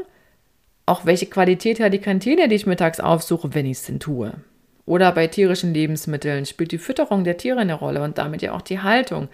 Auch 0.85 1.05
welche 1.05 1.27
Qualität 1.27 1.79
hat 1.79 1.93
die 1.93 1.99
Kantine, 1.99 2.49
die 2.49 2.55
ich 2.55 2.65
mittags 2.65 2.99
aufsuche, 2.99 3.53
wenn 3.53 3.65
ich 3.65 3.77
es 3.77 3.85
denn 3.85 4.01
tue? 4.01 4.33
Oder 4.87 5.11
bei 5.11 5.27
tierischen 5.27 5.73
Lebensmitteln 5.73 6.45
spielt 6.45 6.71
die 6.71 6.77
Fütterung 6.77 7.25
der 7.25 7.35
Tiere 7.35 7.59
eine 7.59 7.73
Rolle 7.73 8.01
und 8.01 8.17
damit 8.17 8.41
ja 8.41 8.53
auch 8.53 8.61
die 8.61 8.79
Haltung. 8.79 9.27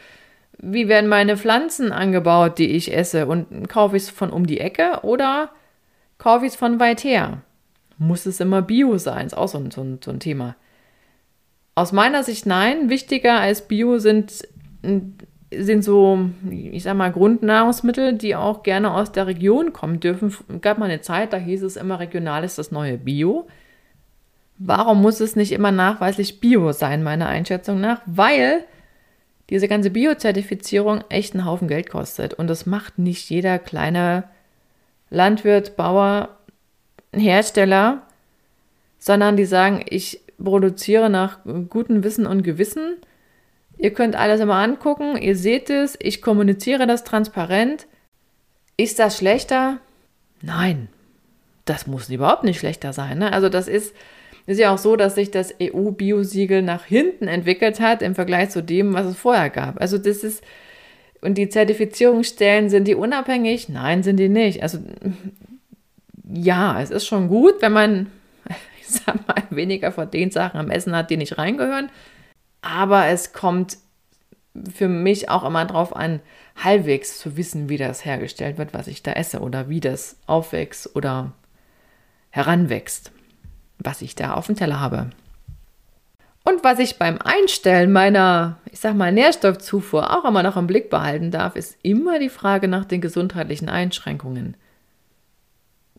Wie 0.57 0.87
werden 0.87 1.07
meine 1.07 1.37
Pflanzen 1.37 1.91
angebaut, 1.91 2.57
die 2.57 2.71
ich 2.71 2.91
esse? 2.91 3.27
Und 3.27 3.69
kaufe 3.69 3.95
ich 3.95 4.03
es 4.03 4.09
von 4.09 4.31
um 4.31 4.47
die 4.47 4.59
Ecke 4.59 5.01
oder 5.03 5.51
kaufe 6.17 6.47
ich 6.47 6.53
es 6.53 6.57
von 6.57 6.79
weit 6.79 7.03
her? 7.03 7.43
Muss 7.99 8.25
es 8.25 8.39
immer 8.39 8.63
Bio 8.63 8.97
sein? 8.97 9.27
Ist 9.27 9.37
auch 9.37 9.47
so 9.47 9.59
ein, 9.59 9.69
so 9.69 9.81
ein, 9.81 9.99
so 10.03 10.09
ein 10.09 10.19
Thema. 10.19 10.55
Aus 11.75 11.91
meiner 11.91 12.23
Sicht 12.23 12.47
nein. 12.47 12.89
Wichtiger 12.89 13.39
als 13.39 13.67
Bio 13.67 13.99
sind, 13.99 14.47
sind 14.81 15.83
so, 15.83 16.31
ich 16.49 16.81
sag 16.81 16.97
mal, 16.97 17.11
Grundnahrungsmittel, 17.11 18.13
die 18.13 18.35
auch 18.35 18.63
gerne 18.63 18.91
aus 18.91 19.11
der 19.11 19.27
Region 19.27 19.71
kommen 19.71 19.99
dürfen. 19.99 20.29
Es 20.29 20.61
gab 20.61 20.79
mal 20.79 20.85
eine 20.85 21.01
Zeit, 21.01 21.31
da 21.31 21.37
hieß 21.37 21.61
es 21.61 21.77
immer, 21.77 21.99
regional 21.99 22.43
ist 22.43 22.57
das 22.57 22.71
neue 22.71 22.97
Bio. 22.97 23.47
Warum 24.57 25.01
muss 25.01 25.19
es 25.19 25.35
nicht 25.35 25.51
immer 25.51 25.71
nachweislich 25.71 26.39
Bio 26.39 26.71
sein, 26.71 27.03
meiner 27.03 27.27
Einschätzung 27.27 27.81
nach? 27.81 28.01
Weil 28.05 28.63
diese 29.49 29.67
ganze 29.67 29.89
Bio-Zertifizierung 29.89 31.03
echt 31.09 31.33
einen 31.33 31.45
Haufen 31.45 31.67
Geld 31.67 31.89
kostet. 31.89 32.33
Und 32.33 32.47
das 32.47 32.65
macht 32.65 32.97
nicht 32.97 33.29
jeder 33.29 33.59
kleine 33.59 34.23
Landwirt, 35.09 35.75
Bauer, 35.75 36.29
Hersteller, 37.13 38.03
sondern 38.99 39.37
die 39.37 39.45
sagen, 39.45 39.85
ich 39.87 40.21
produziere 40.41 41.09
nach 41.09 41.39
gutem 41.69 42.03
Wissen 42.03 42.25
und 42.25 42.43
Gewissen. 42.43 42.95
Ihr 43.77 43.93
könnt 43.93 44.15
alles 44.15 44.39
immer 44.39 44.55
angucken, 44.55 45.17
ihr 45.17 45.35
seht 45.35 45.69
es, 45.69 45.97
ich 45.99 46.21
kommuniziere 46.21 46.87
das 46.87 47.03
transparent. 47.03 47.87
Ist 48.77 48.99
das 48.99 49.17
schlechter? 49.17 49.77
Nein, 50.41 50.87
das 51.65 51.85
muss 51.85 52.09
überhaupt 52.09 52.43
nicht 52.43 52.59
schlechter 52.59 52.93
sein. 52.93 53.19
Ne? 53.19 53.33
Also 53.33 53.49
das 53.49 53.67
ist 53.67 53.93
ist 54.45 54.59
ja 54.59 54.73
auch 54.73 54.77
so, 54.77 54.95
dass 54.95 55.15
sich 55.15 55.31
das 55.31 55.55
EU-Biosiegel 55.61 56.61
nach 56.61 56.85
hinten 56.85 57.27
entwickelt 57.27 57.79
hat 57.79 58.01
im 58.01 58.15
Vergleich 58.15 58.49
zu 58.49 58.61
dem, 58.61 58.93
was 58.93 59.05
es 59.05 59.17
vorher 59.17 59.49
gab. 59.49 59.79
Also 59.79 59.97
das 59.97 60.23
ist, 60.23 60.43
und 61.21 61.37
die 61.37 61.49
Zertifizierungsstellen, 61.49 62.69
sind 62.69 62.87
die 62.87 62.95
unabhängig? 62.95 63.69
Nein, 63.69 64.03
sind 64.03 64.17
die 64.17 64.29
nicht. 64.29 64.61
Also 64.61 64.79
ja, 66.29 66.81
es 66.81 66.89
ist 66.89 67.05
schon 67.05 67.29
gut, 67.29 67.61
wenn 67.61 67.71
man, 67.71 68.11
ich 68.79 68.87
sag 68.87 69.25
mal, 69.27 69.43
weniger 69.49 69.91
von 69.91 70.11
den 70.11 70.31
Sachen 70.31 70.59
am 70.59 70.69
Essen 70.69 70.95
hat, 70.95 71.09
die 71.09 71.17
nicht 71.17 71.37
reingehören. 71.37 71.89
Aber 72.61 73.07
es 73.07 73.31
kommt 73.31 73.77
für 74.73 74.87
mich 74.87 75.29
auch 75.29 75.45
immer 75.45 75.65
darauf 75.65 75.95
an, 75.95 76.19
halbwegs 76.61 77.17
zu 77.17 77.37
wissen, 77.37 77.69
wie 77.69 77.77
das 77.77 78.05
hergestellt 78.05 78.57
wird, 78.57 78.73
was 78.73 78.87
ich 78.87 79.01
da 79.01 79.13
esse 79.13 79.39
oder 79.39 79.69
wie 79.69 79.79
das 79.79 80.17
aufwächst 80.27 80.95
oder 80.95 81.33
heranwächst 82.29 83.11
was 83.83 84.01
ich 84.01 84.15
da 84.15 84.33
auf 84.33 84.47
dem 84.47 84.55
Teller 84.55 84.79
habe. 84.79 85.09
Und 86.45 86.63
was 86.63 86.79
ich 86.79 86.97
beim 86.97 87.19
Einstellen 87.19 87.91
meiner, 87.91 88.57
ich 88.69 88.79
sag 88.79 88.95
mal, 88.95 89.13
Nährstoffzufuhr 89.13 90.17
auch 90.17 90.25
immer 90.25 90.43
noch 90.43 90.57
im 90.57 90.67
Blick 90.67 90.89
behalten 90.89 91.31
darf, 91.31 91.55
ist 91.55 91.77
immer 91.83 92.19
die 92.19 92.29
Frage 92.29 92.67
nach 92.67 92.83
den 92.85 92.99
gesundheitlichen 92.99 93.69
Einschränkungen. 93.69 94.57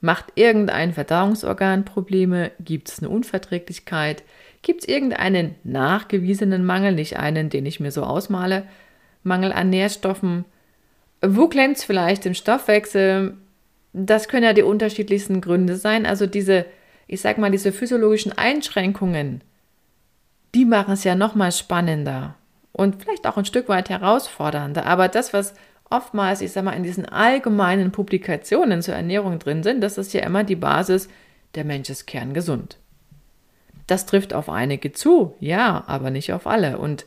Macht 0.01 0.33
irgendein 0.35 0.93
Verdauungsorgan 0.93 1.87
Probleme? 1.87 2.51
Gibt 2.61 2.91
es 2.91 2.99
eine 2.99 3.09
Unverträglichkeit? 3.09 4.23
Gibt 4.61 4.83
es 4.83 4.89
irgendeinen 4.89 5.55
nachgewiesenen 5.65 6.65
Mangel, 6.67 6.93
nicht 6.93 7.19
einen, 7.19 7.49
den 7.49 7.65
ich 7.65 7.81
mir 7.81 7.91
so 7.91 8.03
ausmale? 8.03 8.65
Mangel 9.23 9.51
an 9.51 9.71
Nährstoffen? 9.71 10.45
Wo 11.23 11.49
klemmt 11.49 11.79
es 11.79 11.85
vielleicht 11.85 12.27
im 12.27 12.35
Stoffwechsel? 12.35 13.35
Das 13.95 14.29
können 14.29 14.45
ja 14.45 14.53
die 14.53 14.63
unterschiedlichsten 14.63 15.41
Gründe 15.41 15.77
sein. 15.77 16.05
Also 16.05 16.27
diese 16.27 16.67
ich 17.07 17.21
sag 17.21 17.39
mal, 17.39 17.51
diese 17.51 17.73
physiologischen 17.73 18.33
Einschränkungen, 18.33 19.43
die 20.55 20.65
machen 20.65 20.95
es 20.95 21.05
ja 21.05 21.15
nochmal 21.15 21.53
spannender 21.53 22.37
und 22.73 23.03
vielleicht 23.03 23.27
auch 23.27 23.37
ein 23.37 23.45
Stück 23.45 23.69
weit 23.69 23.89
herausfordernder. 23.89 24.87
Aber 24.87 25.09
das, 25.09 25.33
was 25.33 25.55
oftmals, 25.91 26.41
ich 26.41 26.53
sag 26.53 26.65
mal, 26.65 26.73
in 26.73 26.83
diesen 26.83 27.07
allgemeinen 27.07 27.93
Publikationen 27.93 28.83
zur 28.83 28.95
Ernährung 28.95 29.39
drin 29.39 29.63
sind, 29.63 29.81
das 29.81 29.99
ist 29.99 30.13
ja 30.13 30.23
immer 30.23 30.45
die 30.45 30.57
Basis, 30.57 31.09
der 31.55 31.65
Mensch 31.65 31.91
ist 31.91 32.07
kerngesund. 32.07 32.79
Das 33.87 34.07
trifft 34.07 34.33
auf 34.33 34.49
einige 34.49 34.93
zu, 34.93 35.37
ja, 35.41 35.85
aber 35.87 36.11
nicht 36.11 36.33
auf 36.33 36.47
alle. 36.47 36.79
Und 36.79 37.05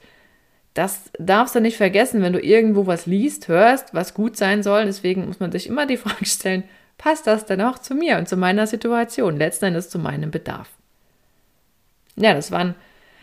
das 0.74 1.12
darfst 1.18 1.56
du 1.56 1.60
nicht 1.60 1.78
vergessen, 1.78 2.22
wenn 2.22 2.34
du 2.34 2.40
irgendwo 2.40 2.86
was 2.86 3.08
liest, 3.08 3.48
hörst, 3.48 3.94
was 3.94 4.14
gut 4.14 4.38
sein 4.38 4.62
soll. 4.62 4.86
Deswegen 4.86 5.26
muss 5.26 5.40
man 5.40 5.52
sich 5.52 5.68
immer 5.68 5.86
die 5.88 5.98
Frage 5.98 6.26
stellen, 6.26 6.64
passt 6.98 7.28
das 7.28 7.46
denn 7.46 7.62
auch 7.62 7.80
zu 7.80 7.96
mir 7.96 8.18
und 8.18 8.28
zu 8.28 8.38
meiner 8.38 8.68
Situation, 8.68 9.38
letzten 9.38 9.66
Endes 9.66 9.90
zu 9.90 10.00
meinem 10.00 10.32
Bedarf. 10.32 10.70
Ja, 12.16 12.34
das 12.34 12.52
waren, 12.52 12.76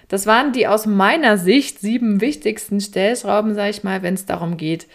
das 0.08 0.26
waren 0.26 0.52
die 0.52 0.66
aus 0.66 0.86
meiner 0.86 1.38
Sicht 1.38 1.80
sieben 1.80 2.20
wichtigsten 2.20 2.80
Stellschrauben, 2.80 3.54
sage 3.54 3.70
ich 3.70 3.84
mal, 3.84 4.02
wenn 4.02 4.14
es 4.14 4.26
darum 4.26 4.56
geht, 4.56 4.86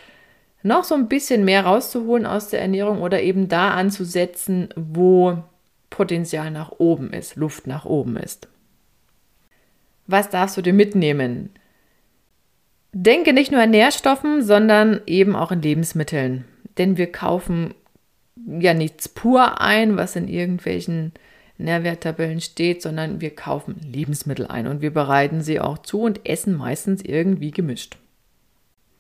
noch 0.64 0.84
so 0.84 0.96
ein 0.96 1.08
bisschen 1.08 1.46
mehr 1.46 1.66
rauszuholen 1.66 2.26
aus 2.26 2.50
der 2.50 2.62
Ernährung 2.62 3.02
oder 3.02 3.22
eben 3.22 3.48
da 3.48 3.72
anzusetzen, 3.72 4.70
wo 4.76 5.44
Potenzial 5.90 6.52
nach 6.52 6.72
oben 6.78 7.12
ist, 7.12 7.36
Luft 7.36 7.68
nach 7.68 7.86
oben 7.86 8.18
ist. 8.18 8.48
Was 10.08 10.30
darfst 10.30 10.58
du 10.58 10.62
dir 10.62 10.74
mitnehmen? 10.74 11.52
Denke 12.92 13.34
nicht 13.34 13.52
nur 13.52 13.62
an 13.62 13.70
Nährstoffen, 13.70 14.42
sondern 14.42 15.02
eben 15.06 15.36
auch 15.36 15.52
in 15.52 15.62
Lebensmitteln. 15.62 16.46
Denn 16.78 16.98
wir 16.98 17.12
kaufen 17.12 17.74
ja 18.48 18.74
nichts 18.74 19.10
pur 19.10 19.62
ein, 19.62 19.98
was 19.98 20.16
in 20.16 20.28
irgendwelchen 20.28 21.14
Nährwerttabellen 21.58 22.42
steht, 22.42 22.82
sondern 22.82 23.22
wir 23.22 23.36
kaufen 23.36 23.76
Lebensmittel 23.82 24.48
ein 24.48 24.68
und 24.68 24.82
wir 24.82 24.94
bereiten 24.94 25.42
sie 25.42 25.60
auch 25.60 25.78
zu 25.80 26.02
und 26.02 26.28
essen 26.28 26.56
meistens 26.56 27.02
irgendwie 27.02 27.52
gemischt. 27.52 27.98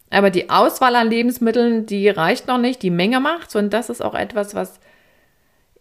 Aber 0.10 0.30
die 0.30 0.50
Auswahl 0.50 0.96
an 0.96 1.10
Lebensmitteln, 1.10 1.86
die 1.86 2.10
reicht 2.10 2.48
noch 2.48 2.58
nicht, 2.58 2.82
die 2.82 2.90
Menge 2.90 3.20
macht, 3.20 3.56
und 3.56 3.72
das 3.72 3.90
ist 3.90 4.02
auch 4.02 4.16
etwas, 4.16 4.56
was 4.56 4.80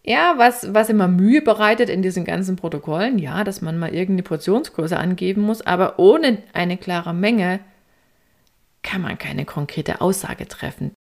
ja, 0.03 0.35
was, 0.37 0.73
was 0.73 0.89
immer 0.89 1.07
Mühe 1.07 1.41
bereitet 1.41 1.89
in 1.89 2.01
diesen 2.01 2.25
ganzen 2.25 2.55
Protokollen, 2.55 3.19
ja, 3.19 3.43
dass 3.43 3.61
man 3.61 3.77
mal 3.77 3.93
irgendeine 3.93 4.23
Portionsgröße 4.23 4.97
angeben 4.97 5.41
muss, 5.41 5.61
aber 5.61 5.99
ohne 5.99 6.41
eine 6.53 6.77
klare 6.77 7.13
Menge 7.13 7.59
kann 8.81 9.01
man 9.01 9.17
keine 9.17 9.45
konkrete 9.45 9.99
Aussage 9.99 10.47
treffen. 10.47 10.93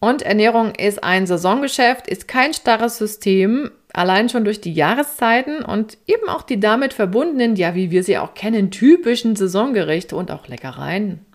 Und 0.00 0.22
Ernährung 0.22 0.74
ist 0.74 1.02
ein 1.02 1.26
Saisongeschäft, 1.26 2.06
ist 2.06 2.28
kein 2.28 2.54
starres 2.54 2.98
System, 2.98 3.70
allein 3.92 4.28
schon 4.28 4.44
durch 4.44 4.60
die 4.60 4.72
Jahreszeiten 4.72 5.64
und 5.64 5.98
eben 6.06 6.28
auch 6.28 6.42
die 6.42 6.60
damit 6.60 6.92
verbundenen, 6.92 7.56
ja, 7.56 7.74
wie 7.74 7.90
wir 7.90 8.04
sie 8.04 8.18
auch 8.18 8.34
kennen, 8.34 8.70
typischen 8.70 9.34
Saisongerichte 9.34 10.14
und 10.14 10.30
auch 10.30 10.46
Leckereien. 10.46 11.26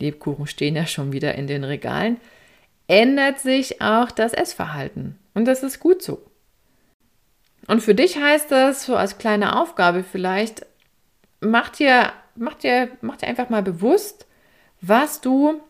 Lebkuchen 0.00 0.46
stehen 0.46 0.76
ja 0.76 0.86
schon 0.86 1.12
wieder 1.12 1.34
in 1.36 1.46
den 1.46 1.62
Regalen. 1.62 2.16
Ändert 2.88 3.38
sich 3.38 3.80
auch 3.80 4.10
das 4.10 4.32
Essverhalten. 4.32 5.18
Und 5.34 5.44
das 5.44 5.62
ist 5.62 5.78
gut 5.78 6.02
so. 6.02 6.22
Und 7.68 7.82
für 7.82 7.94
dich 7.94 8.16
heißt 8.16 8.50
das 8.50 8.84
so 8.84 8.96
als 8.96 9.18
kleine 9.18 9.60
Aufgabe 9.60 10.02
vielleicht 10.02 10.66
mach 11.40 11.70
dir, 11.70 12.12
mach 12.36 12.54
dir, 12.54 12.88
mach 13.00 13.16
dir 13.16 13.28
einfach 13.28 13.48
mal 13.48 13.62
bewusst, 13.62 14.26
was 14.80 15.20
du 15.20 15.60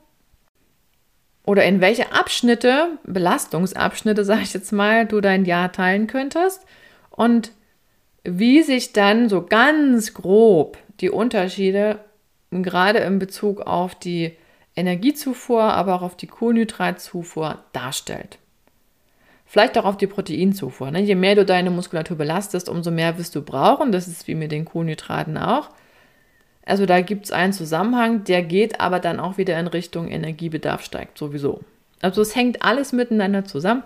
oder 1.44 1.64
in 1.64 1.80
welche 1.80 2.12
Abschnitte, 2.12 2.98
Belastungsabschnitte, 3.04 4.24
sage 4.24 4.42
ich 4.42 4.54
jetzt 4.54 4.72
mal, 4.72 5.06
du 5.06 5.20
dein 5.20 5.44
Jahr 5.44 5.72
teilen 5.72 6.06
könntest 6.06 6.64
und 7.10 7.52
wie 8.24 8.62
sich 8.62 8.92
dann 8.92 9.28
so 9.28 9.42
ganz 9.42 10.14
grob 10.14 10.78
die 11.00 11.10
Unterschiede 11.10 12.00
gerade 12.50 12.98
in 12.98 13.18
Bezug 13.18 13.60
auf 13.60 13.94
die 13.94 14.36
Energiezufuhr, 14.76 15.62
aber 15.62 15.94
auch 15.94 16.02
auf 16.02 16.16
die 16.16 16.26
Kohlenhydratzufuhr 16.26 17.64
darstellt. 17.72 18.38
Vielleicht 19.46 19.76
auch 19.78 19.84
auf 19.84 19.96
die 19.96 20.06
Proteinzufuhr. 20.06 20.90
Ne? 20.90 21.00
Je 21.00 21.16
mehr 21.16 21.34
du 21.34 21.44
deine 21.44 21.70
Muskulatur 21.70 22.16
belastest, 22.16 22.68
umso 22.68 22.90
mehr 22.90 23.18
wirst 23.18 23.34
du 23.34 23.42
brauchen. 23.42 23.90
Das 23.90 24.06
ist 24.06 24.28
wie 24.28 24.36
mit 24.36 24.52
den 24.52 24.64
Kohlenhydraten 24.64 25.36
auch. 25.36 25.70
Also 26.70 26.86
da 26.86 27.00
gibt 27.00 27.24
es 27.24 27.32
einen 27.32 27.52
Zusammenhang, 27.52 28.22
der 28.22 28.42
geht 28.42 28.80
aber 28.80 29.00
dann 29.00 29.18
auch 29.18 29.38
wieder 29.38 29.58
in 29.58 29.66
Richtung 29.66 30.06
Energiebedarf 30.08 30.84
steigt 30.84 31.18
sowieso. 31.18 31.64
Also 32.00 32.22
es 32.22 32.36
hängt 32.36 32.62
alles 32.62 32.92
miteinander 32.92 33.44
zusammen 33.44 33.82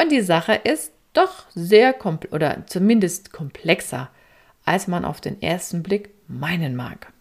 und 0.00 0.12
die 0.12 0.20
Sache 0.20 0.54
ist 0.54 0.92
doch 1.12 1.46
sehr 1.56 1.92
komplex 1.92 2.32
oder 2.32 2.66
zumindest 2.66 3.32
komplexer, 3.32 4.10
als 4.64 4.86
man 4.86 5.04
auf 5.04 5.20
den 5.20 5.42
ersten 5.42 5.82
Blick 5.82 6.10
meinen 6.28 6.76
mag. 6.76 7.12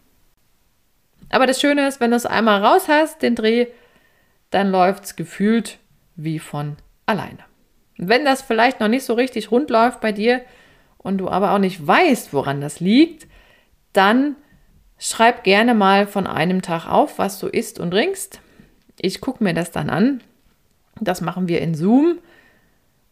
Aber 1.29 1.47
das 1.47 1.60
Schöne 1.60 1.88
ist, 1.88 1.99
wenn 1.99 2.12
du 2.12 2.17
es 2.17 2.27
einmal 2.27 2.63
raus 2.63 2.88
hast, 2.88 3.23
den 3.23 3.34
Dreh, 3.34 3.65
dann 4.51 4.69
läuft 4.69 5.06
es 5.06 5.15
gefühlt 5.15 5.79
wie 6.15 6.38
von 6.38 6.77
alleine. 7.08 7.39
Wenn 7.97 8.25
das 8.25 8.43
vielleicht 8.43 8.79
noch 8.79 8.89
nicht 8.89 9.06
so 9.06 9.15
richtig 9.15 9.49
rund 9.49 9.71
läuft 9.71 10.01
bei 10.01 10.12
dir 10.12 10.41
und 10.99 11.17
du 11.17 11.29
aber 11.29 11.53
auch 11.53 11.60
nicht 11.60 11.86
weißt, 11.86 12.32
woran 12.32 12.62
das 12.62 12.79
liegt, 12.79 13.25
dann 13.93 14.36
schreib 15.04 15.44
gerne 15.44 15.74
mal 15.74 16.08
von 16.08 16.28
einem 16.28 16.62
Tag 16.62 16.88
auf, 16.88 17.20
was 17.20 17.38
du 17.39 17.48
isst 17.48 17.80
und 17.80 17.92
trinkst. 17.92 18.39
Ich 19.00 19.20
gucke 19.20 19.44
mir 19.44 19.54
das 19.54 19.72
dann 19.72 19.89
an. 19.89 20.22
Das 21.00 21.20
machen 21.20 21.48
wir 21.48 21.60
in 21.62 21.76
Zoom. 21.76 22.20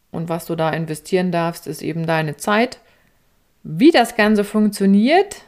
Und 0.09 0.29
was 0.29 0.45
du 0.45 0.55
da 0.55 0.69
investieren 0.69 1.31
darfst, 1.31 1.67
ist 1.67 1.81
eben 1.81 2.05
deine 2.05 2.37
Zeit. 2.37 2.79
Wie 3.63 3.91
das 3.91 4.15
Ganze 4.15 4.43
funktioniert, 4.43 5.43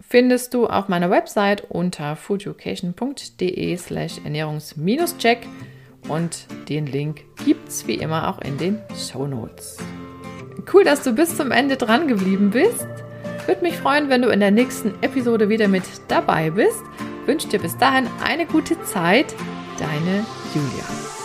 findest 0.00 0.54
du 0.54 0.66
auf 0.66 0.88
meiner 0.88 1.10
Website 1.10 1.68
unter 1.68 2.16
foodeducation.de 2.16 3.76
slash 3.76 4.18
ernährungs-check 4.24 5.46
und 6.08 6.46
den 6.68 6.86
Link 6.86 7.24
gibt 7.44 7.68
es 7.68 7.86
wie 7.86 7.96
immer 7.96 8.28
auch 8.28 8.40
in 8.40 8.56
den 8.56 8.78
Show 8.96 9.26
Notes. 9.26 9.76
Cool, 10.72 10.84
dass 10.84 11.02
du 11.02 11.12
bis 11.12 11.36
zum 11.36 11.50
Ende 11.50 11.76
dran 11.76 12.08
geblieben 12.08 12.50
bist. 12.50 12.86
Würde 13.48 13.62
mich 13.62 13.78
freuen, 13.78 14.10
wenn 14.10 14.20
du 14.20 14.28
in 14.28 14.40
der 14.40 14.50
nächsten 14.50 14.92
Episode 15.00 15.48
wieder 15.48 15.68
mit 15.68 15.84
dabei 16.08 16.50
bist. 16.50 16.82
Wünsche 17.24 17.48
dir 17.48 17.58
bis 17.58 17.78
dahin 17.78 18.06
eine 18.22 18.44
gute 18.44 18.78
Zeit. 18.82 19.34
Deine 19.78 20.26
Julia. 20.54 21.17